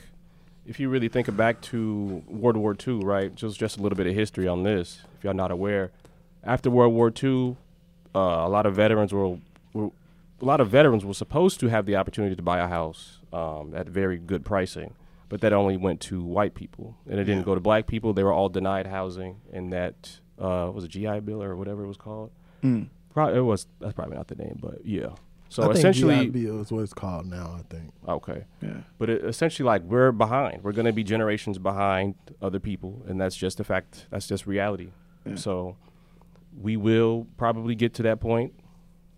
if 0.66 0.80
you 0.80 0.88
really 0.88 1.10
think 1.10 1.36
back 1.36 1.60
to 1.64 2.24
World 2.30 2.56
War 2.56 2.74
II, 2.88 3.04
right? 3.04 3.36
Just 3.36 3.60
just 3.60 3.78
a 3.78 3.82
little 3.82 3.98
bit 3.98 4.08
of 4.08 4.14
history 4.16 4.48
on 4.48 4.64
this, 4.64 5.02
if 5.18 5.26
y'all 5.26 5.34
not 5.34 5.52
aware. 5.52 5.92
After 6.46 6.70
World 6.70 6.94
War 6.94 7.12
II, 7.22 7.58
uh, 8.16 8.20
a 8.20 8.48
lot 8.48 8.66
of 8.66 8.74
veterans 8.76 9.12
were, 9.12 9.38
were 9.74 9.90
a 10.42 10.46
lot 10.46 10.62
of 10.62 10.70
veterans 10.70 11.04
were 11.04 11.14
supposed 11.14 11.60
to 11.60 11.68
have 11.68 11.86
the 11.86 11.98
opportunity 11.98 12.38
to 12.38 12.42
buy 12.42 12.60
a 12.60 12.68
house 12.70 13.20
um, 13.34 13.74
at 13.76 13.88
very 13.90 14.18
good 14.18 14.46
pricing, 14.46 14.94
but 15.34 15.42
that 15.42 15.52
only 15.52 15.78
went 15.78 16.00
to 16.00 16.24
white 16.24 16.54
people, 16.54 16.96
and 17.10 17.20
it 17.20 17.24
didn't 17.24 17.42
go 17.42 17.56
to 17.56 17.60
black 17.60 17.88
people. 17.88 18.14
They 18.14 18.22
were 18.22 18.32
all 18.32 18.50
denied 18.50 18.86
housing, 18.86 19.42
and 19.52 19.74
that 19.74 20.20
uh, 20.38 20.70
was 20.72 20.84
a 20.84 20.88
GI 20.88 21.22
Bill 21.22 21.42
or 21.42 21.56
whatever 21.56 21.84
it 21.84 21.88
was 21.88 21.98
called. 21.98 22.30
Probably 23.12 23.40
it 23.40 23.42
was. 23.42 23.66
That's 23.80 23.94
probably 23.94 24.16
not 24.16 24.28
the 24.28 24.36
name, 24.36 24.60
but 24.62 24.86
yeah. 24.86 25.08
So 25.50 25.64
I 25.64 25.66
think 25.66 25.78
essentially, 25.80 26.30
GIB 26.30 26.62
is 26.62 26.72
what 26.72 26.82
it's 26.84 26.94
called 26.94 27.26
now. 27.26 27.58
I 27.58 27.64
think. 27.68 27.94
Okay. 28.08 28.46
Yeah. 28.62 28.82
But 29.00 29.10
it, 29.10 29.26
essentially, 29.26 29.66
like 29.66 29.82
we're 29.82 30.12
behind. 30.12 30.64
We're 30.64 30.72
going 30.72 30.86
to 30.86 30.94
be 30.94 31.04
generations 31.04 31.58
behind 31.58 32.14
other 32.40 32.60
people, 32.60 33.02
and 33.08 33.20
that's 33.20 33.36
just 33.36 33.60
a 33.60 33.64
fact. 33.64 34.06
That's 34.12 34.28
just 34.28 34.46
reality. 34.46 34.92
So 35.34 35.78
we 36.62 36.78
will 36.78 37.26
probably 37.38 37.74
get 37.74 37.96
to 37.96 38.04
that 38.04 38.20
point 38.20 38.54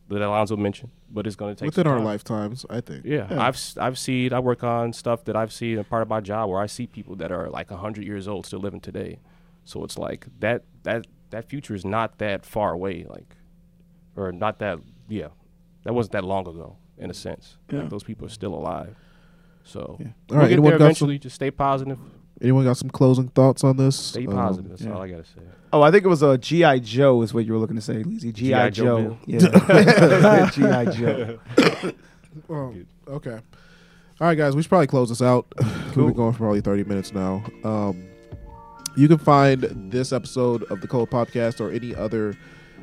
that 0.10 0.22
Alonzo 0.22 0.56
mentioned, 0.56 0.92
but 1.10 1.26
it's 1.26 1.36
going 1.36 1.56
to 1.56 1.60
take 1.60 1.68
Within 1.68 1.86
some 1.86 1.94
our 1.94 2.00
lifetimes, 2.00 2.66
I 2.70 2.82
think. 2.82 3.06
Yeah, 3.06 3.28
I've 3.32 3.56
s- 3.56 3.78
I've 3.78 3.98
seen. 3.98 4.34
I 4.34 4.40
work 4.40 4.64
on 4.64 4.94
stuff 4.94 5.24
that 5.26 5.36
I've 5.36 5.52
seen 5.52 5.80
a 5.80 5.84
part 5.84 6.02
of 6.04 6.10
my 6.10 6.22
job 6.22 6.50
where 6.50 6.60
I 6.62 6.68
see 6.68 6.86
people 6.88 7.16
that 7.18 7.32
are 7.32 7.50
like 7.50 7.70
hundred 7.72 8.06
years 8.06 8.28
old 8.28 8.46
still 8.46 8.60
living 8.60 8.82
today. 8.82 9.20
So 9.64 9.84
it's 9.84 9.98
like 9.98 10.28
that 10.40 10.64
that 10.84 11.08
that 11.32 11.50
future 11.50 11.74
is 11.74 11.84
not 11.86 12.20
that 12.20 12.46
far 12.46 12.72
away. 12.74 13.06
Like, 13.10 13.36
or 14.16 14.32
not 14.32 14.60
that. 14.60 14.80
Yeah, 15.10 15.30
that 15.84 15.94
wasn't 15.94 16.14
that 16.14 16.24
long 16.24 16.48
ago 16.48 16.78
in 16.98 17.10
a 17.10 17.14
sense. 17.14 17.58
Yeah. 17.72 17.80
Like 17.82 17.90
those 17.90 18.04
people 18.04 18.26
are 18.28 18.30
still 18.30 18.54
alive. 18.54 18.96
So 19.64 19.80
All 19.82 19.98
we'll 20.30 20.40
right, 20.40 20.50
get 20.50 20.62
there 20.62 20.76
eventually. 20.76 21.18
Just 21.18 21.36
stay 21.36 21.50
positive. 21.50 21.98
Anyone 22.42 22.66
got 22.66 22.78
some 22.78 22.90
closing 22.90 23.30
thoughts 23.30 23.64
on 23.64 23.78
this? 23.78 23.96
Stay 23.98 24.28
Um, 24.28 24.34
positive. 24.34 24.70
That's 24.72 24.82
yeah. 24.82 24.94
all 24.94 25.02
I 25.02 25.08
gotta 25.10 25.24
say. 25.24 25.42
Oh, 25.72 25.82
I 25.82 25.92
think 25.92 26.06
it 26.06 26.08
was 26.08 26.22
a 26.22 26.38
GI 26.38 26.82
Joe 26.82 27.22
is 27.22 27.34
what 27.34 27.46
you 27.46 27.54
were 27.54 27.60
looking 27.60 27.76
to 27.76 27.82
say, 27.82 28.04
Lizzie. 28.04 28.32
GI 28.32 28.48
G.I. 28.48 28.70
Joe 28.70 29.02
Joe. 29.02 29.18
Yeah. 29.26 30.50
GI 30.54 30.98
Joe. 30.98 31.40
Oh, 32.50 32.74
okay. 33.08 33.40
All 34.20 34.28
right, 34.28 34.36
guys, 34.38 34.56
we 34.58 34.62
should 34.62 34.68
probably 34.70 34.88
close 34.88 35.08
this 35.08 35.22
out. 35.22 35.46
We've 35.58 35.94
been 35.96 36.14
going 36.14 36.34
for 36.34 36.40
probably 36.40 36.60
30 36.62 36.84
minutes 36.84 37.14
now. 37.14 37.44
Um, 37.64 38.06
you 38.98 39.08
can 39.08 39.18
find 39.18 39.62
this 39.90 40.12
episode 40.12 40.64
of 40.64 40.82
the 40.82 40.88
Code 40.88 41.10
Podcast 41.10 41.62
or 41.62 41.72
any 41.72 41.96
other 41.96 42.36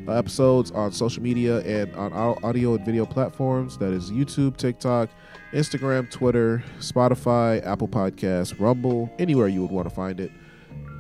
uh, 0.08 0.12
episodes 0.12 0.70
on 0.70 0.90
social 0.92 1.22
media 1.22 1.58
and 1.60 1.94
on 1.96 2.12
our 2.14 2.38
audio 2.42 2.74
and 2.76 2.84
video 2.84 3.04
platforms. 3.04 3.76
That 3.76 3.92
is 3.92 4.10
YouTube, 4.10 4.56
TikTok, 4.56 5.10
Instagram, 5.52 6.10
Twitter, 6.10 6.62
Spotify, 6.78 7.64
Apple 7.66 7.88
Podcasts, 7.88 8.58
Rumble, 8.58 9.10
anywhere 9.18 9.48
you 9.48 9.62
would 9.62 9.70
want 9.70 9.88
to 9.88 9.94
find 9.94 10.20
it. 10.20 10.30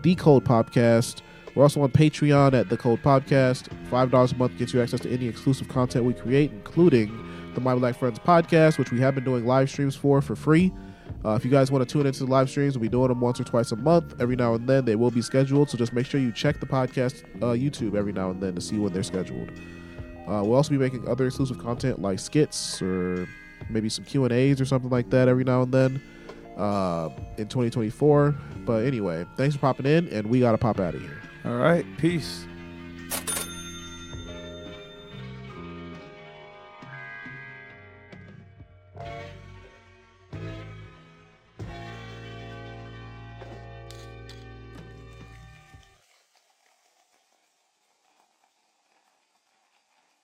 The 0.02 0.14
Code 0.14 0.44
Podcast. 0.44 1.22
We're 1.54 1.64
also 1.64 1.82
on 1.82 1.90
Patreon 1.90 2.54
at 2.54 2.68
The 2.68 2.76
Code 2.76 3.02
Podcast. 3.02 3.68
$5 3.90 4.32
a 4.32 4.36
month 4.36 4.56
gets 4.58 4.72
you 4.72 4.80
access 4.80 5.00
to 5.00 5.10
any 5.10 5.26
exclusive 5.26 5.68
content 5.68 6.04
we 6.04 6.14
create, 6.14 6.50
including 6.50 7.10
the 7.54 7.60
My 7.60 7.74
Black 7.74 7.98
Friends 7.98 8.18
podcast, 8.18 8.78
which 8.78 8.90
we 8.90 9.00
have 9.00 9.14
been 9.14 9.24
doing 9.24 9.46
live 9.46 9.68
streams 9.68 9.94
for 9.94 10.22
for 10.22 10.34
free. 10.34 10.72
Uh, 11.24 11.34
if 11.34 11.44
you 11.44 11.50
guys 11.50 11.70
want 11.70 11.86
to 11.86 11.92
tune 11.92 12.06
into 12.06 12.24
the 12.24 12.30
live 12.30 12.50
streams, 12.50 12.76
we'll 12.76 12.82
be 12.82 12.88
doing 12.88 13.08
them 13.08 13.20
once 13.20 13.38
or 13.38 13.44
twice 13.44 13.70
a 13.72 13.76
month. 13.76 14.14
Every 14.20 14.34
now 14.34 14.54
and 14.54 14.66
then, 14.66 14.84
they 14.84 14.96
will 14.96 15.10
be 15.10 15.22
scheduled. 15.22 15.70
So 15.70 15.78
just 15.78 15.92
make 15.92 16.06
sure 16.06 16.20
you 16.20 16.32
check 16.32 16.58
the 16.58 16.66
podcast 16.66 17.24
uh, 17.42 17.54
YouTube 17.54 17.94
every 17.94 18.12
now 18.12 18.30
and 18.30 18.40
then 18.40 18.54
to 18.54 18.60
see 18.60 18.78
when 18.78 18.92
they're 18.92 19.02
scheduled. 19.02 19.50
Uh, 20.26 20.42
we'll 20.42 20.54
also 20.54 20.70
be 20.70 20.78
making 20.78 21.06
other 21.06 21.26
exclusive 21.26 21.58
content 21.58 22.00
like 22.00 22.18
skits 22.18 22.80
or 22.80 23.28
maybe 23.70 23.88
some 23.88 24.04
Q 24.04 24.24
and 24.24 24.32
A's 24.32 24.60
or 24.60 24.64
something 24.64 24.90
like 24.90 25.10
that 25.10 25.28
every 25.28 25.44
now 25.44 25.62
and 25.62 25.72
then 25.72 26.02
uh, 26.56 27.08
in 27.38 27.48
2024. 27.48 28.34
But 28.64 28.84
anyway, 28.84 29.26
thanks 29.36 29.54
for 29.54 29.60
popping 29.60 29.86
in, 29.86 30.08
and 30.08 30.28
we 30.28 30.40
gotta 30.40 30.58
pop 30.58 30.80
out 30.80 30.94
of 30.94 31.00
here. 31.00 31.20
All 31.44 31.56
right. 31.56 31.84
Peace. 31.98 32.46